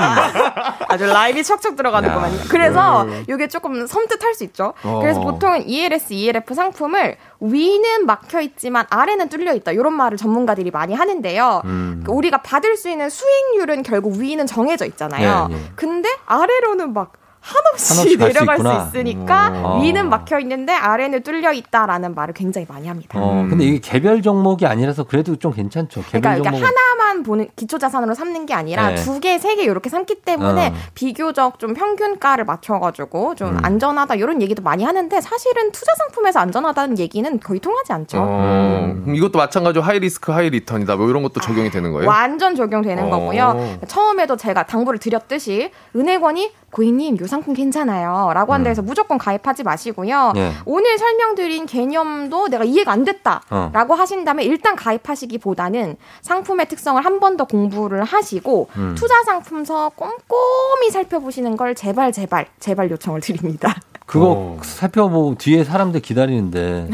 [0.88, 2.38] 아주 라임이 척척 들어가는구만요.
[2.38, 2.44] 야.
[2.50, 3.24] 그래서 네.
[3.30, 4.74] 이게 조금 섬뜩할 수 있죠.
[4.84, 5.00] 어.
[5.02, 9.72] 그래서 보통은 ELS, ELF 상품을 위는 막혀 있지만 아래는 뚫려 있다.
[9.72, 11.62] 이런 말을 전문가들이 많이 하는데요.
[11.66, 12.04] 음.
[12.06, 15.48] 그 우리가 받을 수 있는 수익률은 결국 위는 정해져 있잖아요.
[15.50, 15.62] 네, 네.
[15.76, 17.14] 근데 아래로는 막
[17.46, 18.86] 한없이, 한없이 내려갈 수, 있구나.
[18.88, 19.84] 있으니까 음.
[19.84, 23.20] 위는 막혀 있는데 아래는 뚫려 있다라는 말을 굉장히 많이 합니다.
[23.20, 26.02] 어, 근데 이게 개별 종목이 아니라서 그래도 좀 괜찮죠.
[26.10, 26.66] 개별 그러니까 종목.
[26.66, 28.96] 하나만 보는 기초 자산으로 삼는 게 아니라 네.
[28.96, 30.74] 두 개, 세 개 이렇게 삼기 때문에 어.
[30.96, 33.60] 비교적 좀 평균가를 맞춰가지고 좀 음.
[33.64, 38.18] 안전하다 이런 얘기도 많이 하는데 사실은 투자 상품에서 안전하다는 얘기는 거의 통하지 않죠.
[38.20, 40.96] 어, 그럼 이것도 마찬가지로 high risk high return이다.
[40.96, 42.10] 뭐 이런 것도 적용이 되는 거예요?
[42.10, 43.10] 완전 적용되는 어.
[43.12, 43.80] 거고요.
[43.88, 50.34] 처음에도 제가 당부를 드렸듯이 은행원이 고객님 요 상품 괜찮아요 라고 한 데에서 무조건 가입하지 마시고요.
[50.36, 50.52] 예.
[50.66, 53.70] 오늘 설명드린 개념도 내가 이해가 안 됐다 어.
[53.72, 58.96] 라고 하신다면 일단 가입하시기보다는 상품의 특성을 한 번 더 공부를 하시고 음.
[58.98, 63.74] 투자 상품서 꼼꼼히 살펴보시는 걸 제발 제발 제발 요청을 드립니다.
[64.06, 64.60] 그거 어.
[64.62, 66.90] 살펴보고 뒤에 사람들 기다리는데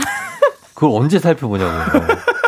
[0.75, 2.01] 그걸 언제 살펴보냐고요.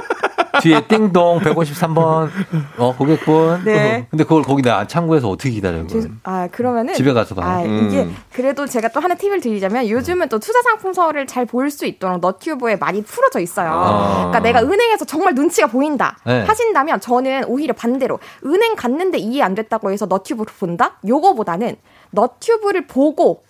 [0.62, 2.30] 뒤에 띵동 153번
[2.78, 3.64] 어 고객분.
[3.66, 4.08] 네.
[4.10, 5.88] 근데 그걸 거기다 창구에서 어떻게 기다려요?
[5.88, 6.12] 그걸?
[6.24, 7.48] 아 그러면은 집에 가서 봐요.
[7.48, 7.88] 아, 음.
[7.90, 12.20] 이게 그래도 제가 또 하나 팁을 드리자면 요즘은 또 투자 상품서를 잘 볼 수 있도록
[12.20, 13.70] 너튜브에 많이 풀어져 있어요.
[13.72, 14.14] 아.
[14.18, 16.44] 그러니까 내가 은행에서 정말 눈치가 보인다 네.
[16.44, 20.98] 하신다면 저는 오히려 반대로 은행 갔는데 이해 안 됐다고 해서 너튜브를 본다?
[21.08, 21.76] 요거보다는
[22.12, 23.44] 너튜브를 보고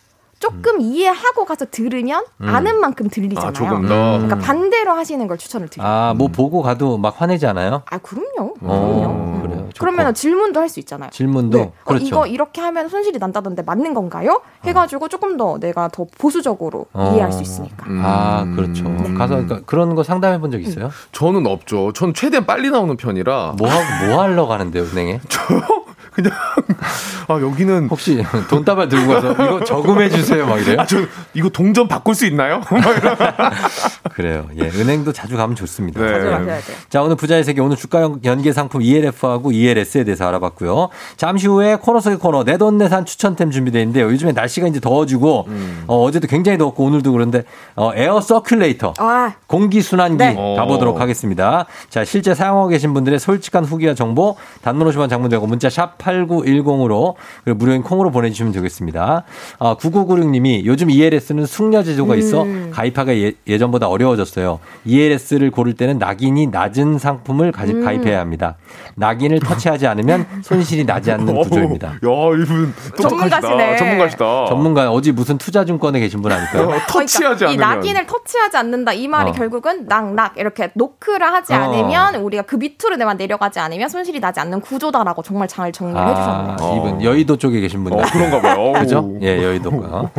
[0.43, 2.49] 조금 이해하고 가서 들으면 음.
[2.49, 3.49] 아는 만큼 들리잖아요.
[3.49, 4.17] 아, 조금 더.
[4.19, 5.87] 그러니까 반대로 하시는 걸 추천을 드려요.
[5.87, 7.83] 아, 뭐 보고 가도 막 화내지 않아요?
[7.89, 8.55] 아, 그럼요.
[8.61, 9.69] 어, 그래요.
[9.73, 9.79] 좋고.
[9.79, 11.11] 그러면 질문도 할 수 있잖아요.
[11.11, 11.63] 질문도 네.
[11.65, 12.05] 어, 그렇죠.
[12.05, 14.41] 이거 이렇게 하면 손실이 난다던데 맞는 건가요?
[14.65, 17.13] 해가지고 조금 더 내가 더 보수적으로 어.
[17.13, 17.85] 이해할 수 있으니까.
[17.89, 18.83] 아, 그렇죠.
[19.17, 20.89] 가서 그러니까 그런 거 상담해 본 적 있어요?
[21.13, 21.93] 저는 없죠.
[21.93, 23.53] 전 최대한 빨리 나오는 편이라.
[23.57, 25.21] 뭐 하고 뭐 하러 가는데요, 은행에?
[27.27, 27.87] 아, 여기는.
[27.89, 30.79] 혹시 돈다발 들고 가서 이거 저금해 주세요, 막 이래요?
[30.79, 30.97] 아, 저
[31.33, 32.61] 이거 동전 바꿀 수 있나요?
[34.13, 34.47] 그래요.
[34.57, 36.01] 예, 은행도 자주 가면 좋습니다.
[36.01, 36.07] 네.
[36.07, 36.77] 자주 가셔야 돼요.
[36.89, 40.89] 자, 오늘 부자의 세계 오늘 주가 연계 상품 ELF하고 ELS에 대해서 알아봤고요.
[41.17, 44.05] 잠시 후에 코너 속의 코너 내돈내산 추천템 준비되어 있는데요.
[44.05, 45.83] 요즘에 날씨가 이제 더워지고 음.
[45.87, 47.43] 어, 어제도 굉장히 더웠고 오늘도 그런데
[47.75, 50.35] 어, air circulator 아, 공기 순환기 네.
[50.35, 50.99] 가보도록 오.
[50.99, 51.65] 하겠습니다.
[51.89, 57.57] 자, 실제 사용하고 계신 분들의 솔직한 후기와 정보 단문 50원 장문되고 문자 샵 8910으로 그리고
[57.57, 59.23] 무료인 콩으로 보내주시면 되겠습니다.
[59.59, 62.71] 아, 9996님이 요즘 ELS는 숙려 제조가 있어 음.
[62.73, 64.59] 가입하기가 예, 전보다 어려워졌어요.
[64.85, 67.83] ELS를 고를 때는 낙인이 낮은 상품을 가지, 음.
[67.83, 68.55] 가입해야 합니다.
[68.95, 71.87] 낙인을 터치하지 않으면 손실이 나지 않는 구조입니다.
[71.87, 72.73] 야, 이분.
[73.01, 73.77] 전문가시네.
[73.77, 74.45] 전문가시다.
[74.47, 76.69] 전문가 어디 무슨 투자증권에 계신 분 아닐까요?
[76.69, 77.69] 어, 터치하지 그러니까 이 않으면.
[77.79, 79.33] 낙인을 터치하지 않는다 이 말이 어.
[79.33, 81.57] 결국은 낙낙 이렇게 노크를 하지 어.
[81.57, 86.09] 않으면 우리가 그 밑으로 내만 내려가지 않으면 손실이 나지 않는 구조다라고 정말 잘 정리 를
[86.09, 86.55] 해주셨네요.
[86.59, 87.99] 아, 이분 여의도 쪽에 계신 분이요.
[88.01, 88.73] 어, 그런가 봐요.
[88.79, 89.11] 그죠?
[89.21, 90.09] 예, 여의도가.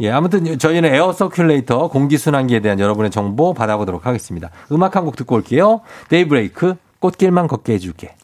[0.00, 4.50] 예, 아무튼 저희는 air circulator 공기순환기에 대한 여러분의 정보 받아보도록 하겠습니다.
[4.72, 5.80] 음악 한 곡 듣고 올게요.
[6.08, 8.14] 데이브레이크 꽃길만 걷게 해줄게.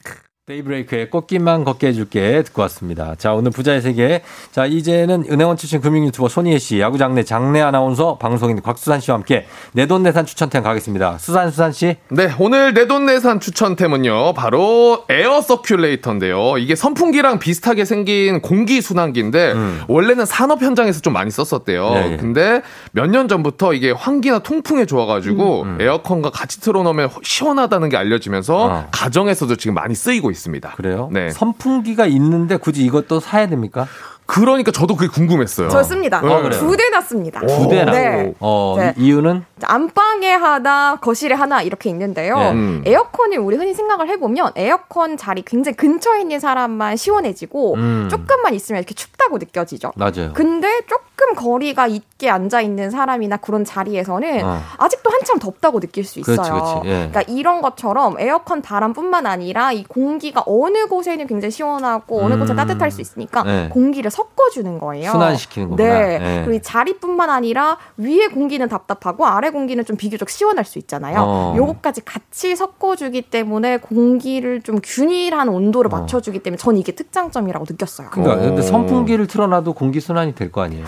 [0.58, 3.14] 데이브레이크의 꽃길만 걷게 해줄게 듣고 왔습니다.
[3.16, 4.20] 자, 오늘 부자의 세계.
[4.52, 9.16] 자, 이제는 은행원 출신 금융 유튜버 손희애 씨, 야구 장내 장내 아나운서 방송인 곽수산 씨와
[9.16, 11.16] 함께 내돈내산 추천템 가겠습니다.
[11.16, 11.96] 수산 수산 씨.
[12.10, 16.60] 네, 오늘 내돈내산 추천템은요, 바로 air circulator인데요.
[16.60, 19.54] 이게 선풍기랑 비슷하게 생긴 공기 순환기인데,
[19.88, 21.88] 원래는 산업 현장에서 좀 많이 썼었대요.
[21.88, 21.94] 음.
[21.96, 22.16] 예, 예.
[22.18, 22.60] 근데
[22.92, 28.86] 몇 년 전부터 이게 환기나 통풍에 좋아가지고, 에어컨과 같이 틀어놓으면 시원하다는 게 알려지면서, 음, 어.
[28.90, 30.74] 가정에서도 지금 많이 쓰이고 있습니다.
[30.76, 31.08] 그래요?
[31.12, 31.30] 네.
[31.30, 33.86] 선풍기가 있는데 굳이 이것도 사야 됩니까?
[34.26, 35.68] 그러니까 저도 그게 궁금했어요.
[35.68, 36.20] 저 씁니다.
[36.20, 36.32] 네.
[36.32, 36.58] 아, 그래요?
[36.58, 37.40] 두 대나 씁니다.
[37.40, 37.92] 두 대나.
[37.92, 38.34] 네.
[38.40, 38.94] 어, 네.
[38.96, 39.44] 이- 이유는?
[39.62, 42.36] 안방에 하나, 거실에 하나 이렇게 있는데요.
[42.38, 42.50] 네.
[42.52, 42.82] 음.
[42.86, 48.08] 에어컨을 우리 흔히 생각을 해보면 에어컨 자리 굉장히 근처에 있는 사람만 시원해지고 음.
[48.10, 49.92] 조금만 있으면 이렇게 춥다고 느껴지죠.
[49.96, 50.32] 맞아요.
[50.34, 54.60] 근데 조금 거리가 있게 앉아 있는 사람이나 그런 자리에서는 어.
[54.78, 56.36] 아직도 한참 덥다고 느낄 수 있어요.
[56.36, 56.80] 그렇지, 그렇지.
[56.84, 56.90] 예.
[57.10, 62.40] 그러니까 이런 것처럼 에어컨 바람뿐만 아니라 이 공기가 어느 곳에는 굉장히 시원하고 어느 음.
[62.40, 63.68] 곳에 따뜻할 수 있으니까 네.
[63.70, 65.10] 공기를 섞어주는 거예요.
[65.10, 65.88] 순환시키는 거구나.
[65.88, 66.18] 네.
[66.20, 66.42] 예.
[66.44, 71.16] 그리고 이 자리뿐만 아니라 위에 공기는 답답하고 아래 공기는 좀 비교적 시원할 수 있잖아요.
[71.20, 71.54] 어.
[71.56, 75.98] 요것까지 같이 섞어주기 때문에 공기를 좀 균일한 온도를 어.
[75.98, 78.08] 맞춰주기 때문에 전 이게 특장점이라고 느꼈어요.
[78.10, 78.64] 그러니까 근데 어.
[78.64, 80.84] 선풍기를 틀어놔도 공기 순환이 될 거 아니에요.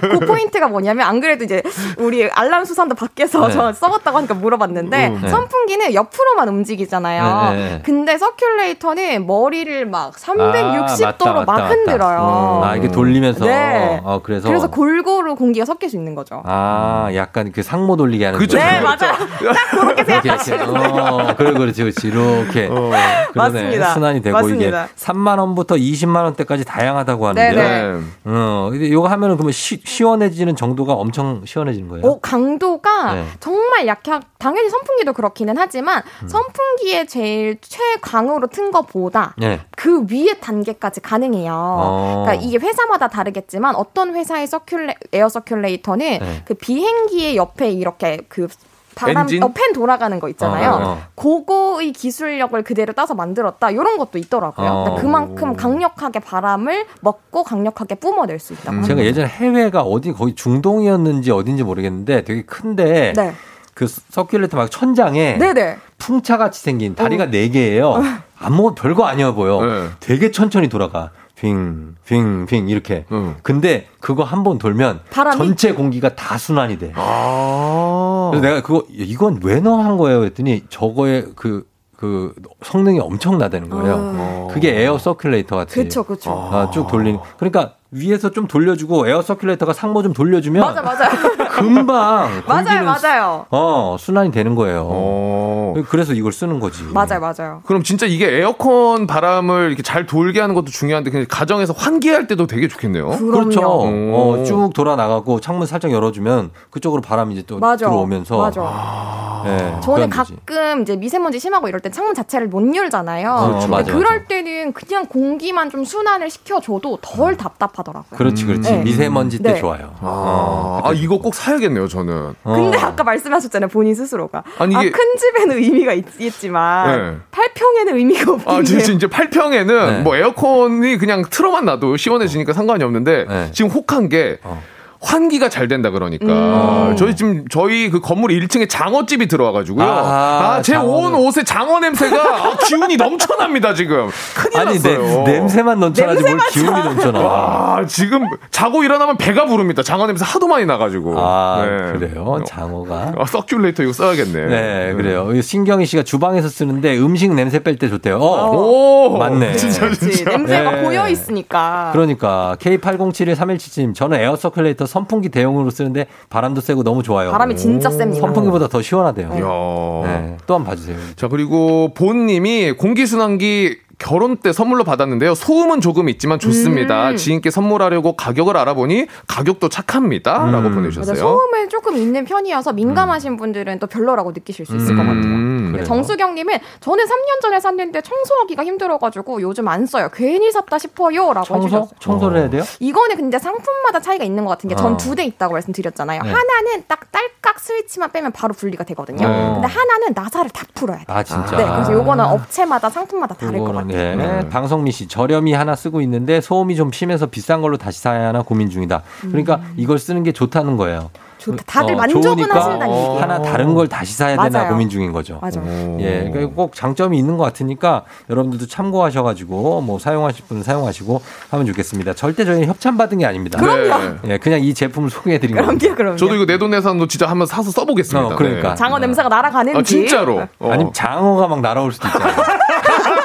[0.00, 1.62] 그 포인트가 뭐냐면 안 그래도 이제
[1.98, 3.52] 우리 알람 수산도 밖에서 네.
[3.52, 5.28] 저 써봤다고 하니까 물어봤는데 음, 네.
[5.28, 7.50] 선풍기는 옆으로만 움직이잖아요.
[7.52, 7.82] 네, 네, 네.
[7.84, 12.58] 근데 서큘레이터는 머리를 막 360도로 아, 맞다, 막 맞다, 흔들어요.
[12.62, 12.69] 맞다.
[12.70, 14.00] 아, 이게 돌리면서 네.
[14.04, 16.42] 어, 그래서 그래서 골고루 공기가 섞일 수 있는 거죠.
[16.44, 18.58] 아, 약간 그 상모 돌리게 하는 그죠.
[18.58, 18.64] 거.
[18.64, 18.96] 네, 맞아요.
[18.98, 20.76] 딱 그렇게 생각하시면.
[20.76, 22.08] 어, 그래, 그렇지, 그렇지.
[22.08, 22.68] 이렇게.
[22.68, 22.96] 그러네.
[23.34, 23.94] 맞습니다.
[23.94, 24.84] 순환이 되고 맞습니다.
[24.84, 27.52] 이게 3만원부터 20만원대까지 다양하다고 하는데.
[27.52, 28.00] 네네.
[28.24, 32.06] 어, 근데 이거 하면은 그러면 시, 시원해지는 정도가 엄청 시원해지는 거예요?
[32.06, 33.24] 어, 강도가 네.
[33.40, 36.28] 정말 약한 당연히 선풍기도 그렇기는 하지만 음.
[36.28, 39.60] 선풍기에 제일 최강으로 튼 것보다 네.
[39.76, 41.52] 그 위에 단계까지 가능해요.
[41.54, 42.22] 어.
[42.24, 46.42] 그러니까 이게 회사마다 다르겠지만 어떤 회사의 서큘레 에어 서큘레이터는 네.
[46.44, 48.48] 그 비행기의 옆에 이렇게 그
[48.94, 49.42] 바람 엔진?
[49.42, 50.70] 어, 팬 돌아가는 거 있잖아요.
[50.70, 51.02] 어, 어, 어.
[51.14, 53.70] 그거의 기술력을 그대로 따서 만들었다.
[53.70, 54.68] 이런 것도 있더라고요.
[54.68, 54.84] 어.
[54.84, 58.88] 그러니까 그만큼 강력하게 바람을 먹고 강력하게 뿜어낼 수 있다고 합니다.
[58.88, 63.32] 제가 예전에 해외가 어디 거기 중동이었는지 어딘지 모르겠는데 되게 큰데 네.
[63.74, 65.78] 그 서큘레이터 막 천장에 네네.
[65.98, 67.26] 풍차같이 생긴 다리가 어.
[67.26, 68.02] 네 개예요.
[68.38, 69.64] 아무 별거 아니어 보여.
[69.64, 69.88] 네.
[70.00, 71.10] 되게 천천히 돌아가.
[71.40, 73.06] 빙, 빙, 빙 이렇게.
[73.12, 73.36] 응.
[73.42, 75.38] 근데 그거 한 번 돌면 바람이?
[75.38, 76.92] 전체 공기가 다 순환이 돼.
[76.94, 78.28] 아.
[78.30, 80.24] 그래서 내가 그거 이건 왜 넣은 거예요?
[80.24, 81.66] 했더니 저거에 그,
[81.96, 84.48] 그 성능이 엄청나다는 거예요.
[84.52, 85.80] 그게 air circulator 같이.
[85.80, 85.82] 아.
[85.82, 86.30] 그쵸, 그쵸.
[86.52, 87.18] 아, 쭉 돌리는.
[87.38, 91.10] 그러니까 위에서 좀 돌려주고 air circulator가 상모 좀 돌려주면 맞아, 맞아요.
[91.50, 93.46] 금방 맞아요, 맞아요.
[93.50, 94.86] 어 순환이 되는 거예요.
[94.88, 95.74] 어.
[95.88, 96.84] 그래서 이걸 쓰는 거지.
[96.84, 97.60] 맞아요, 맞아요.
[97.64, 102.46] 그럼 진짜 이게 에어컨 바람을 이렇게 잘 돌게 하는 것도 중요한데 그냥 가정에서 환기할 때도
[102.46, 103.10] 되게 좋겠네요.
[103.10, 103.60] 그렇죠.
[103.60, 104.14] 오.
[104.40, 107.86] 어, 쭉 돌아 나가고 창문 살짝 열어주면 그쪽으로 바람이 이제 또 맞아.
[107.86, 108.38] 들어오면서.
[108.38, 109.40] 맞아.
[109.44, 110.10] 네, 저는.
[110.10, 113.46] 가끔 이제 미세먼지 심하고 이럴 때 창문 자체를 못 열잖아요.
[113.48, 113.68] 그렇죠.
[113.68, 118.16] 맞아, 그럴 때는 그냥 공기만 좀 순환을 시켜줘도 덜 답답 하더라고요.
[118.16, 118.70] 그렇지, 그렇지.
[118.70, 118.82] 네.
[118.82, 119.60] 미세먼지 때 네.
[119.60, 119.94] 좋아요.
[120.00, 122.34] 아, 어, 아, 이거 꼭 사야겠네요, 저는.
[122.44, 122.80] 근데 어.
[122.80, 124.42] 아까 말씀하셨잖아요, 본인 스스로가.
[124.58, 126.04] 아니, 아, 이게- 큰 집에는 의미가 있,
[126.38, 127.38] 지만 네.
[127.40, 128.62] 8평에는 의미가 없긴 아.
[128.62, 130.00] 진짜 이제 8평에는 네.
[130.02, 133.50] 뭐 에어컨이 그냥 틀어만 놔도 시원해지니까 상관이 없는데 네.
[133.52, 134.62] 지금 혹한 게 어.
[135.02, 136.96] 환기가 잘 된다 그러니까 음.
[136.96, 139.86] 저희 지금 저희 그 건물 1층에 장어집이 들어와가지고요.
[139.86, 144.10] 아, 아, 제온 옷에 장어 냄새가 아, 기운이 넘쳐납니다 지금.
[144.36, 145.24] 큰일 아니, 났어요.
[145.24, 147.18] 냄, 새만 넘쳐나지 뭘 기운이 넘쳐나.
[147.18, 149.82] 아, 지금 자고 일어나면 배가 부릅니다.
[149.82, 151.14] 장어 냄새 하도 많이 나가지고.
[151.18, 151.92] 아, 네.
[151.92, 152.42] 그래요?
[152.46, 153.14] 장어가.
[153.16, 154.46] 아, 서큘레이터 이거 써야겠네.
[154.46, 155.30] 네, 그래요.
[155.34, 158.18] 이 신경희 씨가 주방에서 쓰는데 음식 냄새 뺄 때 좋대요.
[158.18, 159.56] 어, 오, 맞네.
[159.56, 159.90] 진짜.
[159.92, 160.30] 진짜.
[160.30, 160.82] 냄새가 네.
[160.82, 161.88] 고여 있으니까.
[161.92, 167.30] 그러니까 K80713177님 저는 air circulator 선풍기 대용으로 쓰는데 바람도 세고 너무 좋아요.
[167.30, 168.20] 바람이 진짜 셉니다.
[168.20, 169.30] 선풍기보다 더 시원하대요.
[169.30, 170.96] 네, 또한번 봐주세요.
[171.16, 175.34] 자, 그리고 본님이 공기순환기 결혼 때 선물로 받았는데요.
[175.34, 177.10] 소음은 조금 있지만 좋습니다.
[177.10, 177.16] 음.
[177.16, 180.46] 지인께 선물하려고 가격을 알아보니 가격도 착합니다.
[180.50, 180.74] 라고 음.
[180.74, 181.12] 보내주셨어요.
[181.12, 185.22] 맞아, 소음에 조금 있는 편이어서 민감하신 분들은 또 별로라고 느끼실 수 있을 것 같아요.
[185.22, 185.84] 음, 그래요.
[185.86, 190.08] 정수경 님은 저는 3년 전에 샀는데 청소하기가 힘들어가지고 요즘 안 써요.
[190.14, 191.66] 괜히 샀다 싶어요 라고 청소?
[191.66, 191.90] 해주셨어요.
[192.00, 192.62] 청소를 해야 돼요?
[192.80, 194.96] 이거는 근데 상품마다 차이가 있는 것 같은 게전 어.
[194.96, 196.22] 두대 있다고 말씀드렸잖아요.
[196.22, 196.28] 네.
[196.30, 199.28] 하나는 딱 딸깍 스위치만 빼면 바로 분리가 되거든요.
[199.28, 199.50] 네.
[199.52, 201.06] 근데 하나는 나사를 다 풀어야 돼요.
[201.08, 201.56] 아, 진짜.
[201.58, 203.89] 네, 그래서 요거는 업체마다 상품마다 다를 것 같아요.
[203.92, 204.48] 예.
[204.48, 208.70] 방송미 씨, 저렴이 하나 쓰고 있는데 소음이 좀 심해서 비싼 걸로 다시 사야 하나 고민
[208.70, 209.02] 중이다.
[209.22, 211.10] 그러니까 이걸 쓰는 게 좋다는 거예요.
[211.14, 211.30] 음.
[211.40, 211.62] 좋다.
[211.66, 213.18] 다들 어, 만족은 하신다는 얘기예요.
[213.18, 214.68] 하나 다른 걸 다시 사야 되나 맞아요.
[214.72, 215.38] 고민 중인 거죠.
[215.40, 215.96] 맞아요.
[215.98, 222.12] 예, 그러니까 꼭 장점이 있는 것 같으니까 여러분들도 참고하셔가지고 뭐 사용하실 분은 사용하시고 하면 좋겠습니다.
[222.12, 223.58] 절대 저희는 협찬 받은 게 아닙니다.
[223.58, 224.16] 그럼요.
[224.28, 225.94] 예, 그냥 이 제품을 소개해드린 그럼요, 겁니다.
[225.94, 226.16] 그럼요.
[226.18, 228.34] 저도 이거 내 돈 내산도 진짜 한번 사서 써보겠습니다.
[228.34, 228.68] 어, 그러니까.
[228.70, 228.74] 네.
[228.74, 229.78] 장어 냄새가 날아가는지.
[229.78, 230.42] 아, 진짜로.
[230.58, 230.70] 어.
[230.70, 232.34] 아니면 장어가 막 날아올 수도 있잖아요.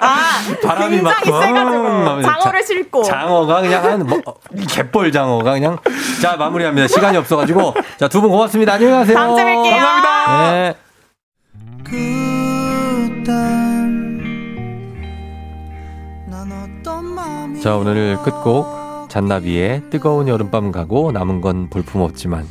[0.00, 3.02] 아, 바람이 막 굉장히 세가지고 음, 하면서 장어를 싣고.
[3.04, 4.20] 장어가 그냥 한 뭐,
[4.68, 5.78] 갯벌 장어가 그냥
[6.22, 6.88] 자 마무리합니다.
[6.88, 8.74] 시간이 없어가지고 자 두 분 고맙습니다.
[8.74, 9.16] 안녕히 가세요.
[9.16, 9.70] 다음 주에 뵐게요.
[9.80, 10.52] 감사합니다.
[10.52, 10.74] 네.
[17.62, 22.46] 자 오늘 끝곡 잔나비의 뜨거운 여름밤 가고 남은 건 볼품없지만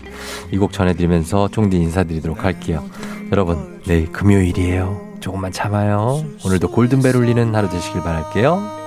[0.52, 2.84] 이 곡 전해드리면서 종디 인사드리도록 할게요.
[3.32, 5.09] 여러분 내일 금요일이에요.
[5.20, 6.24] 조금만 참아요.
[6.46, 8.79] 오늘도 골든벨 울리는 하루 되시길 바랄게요.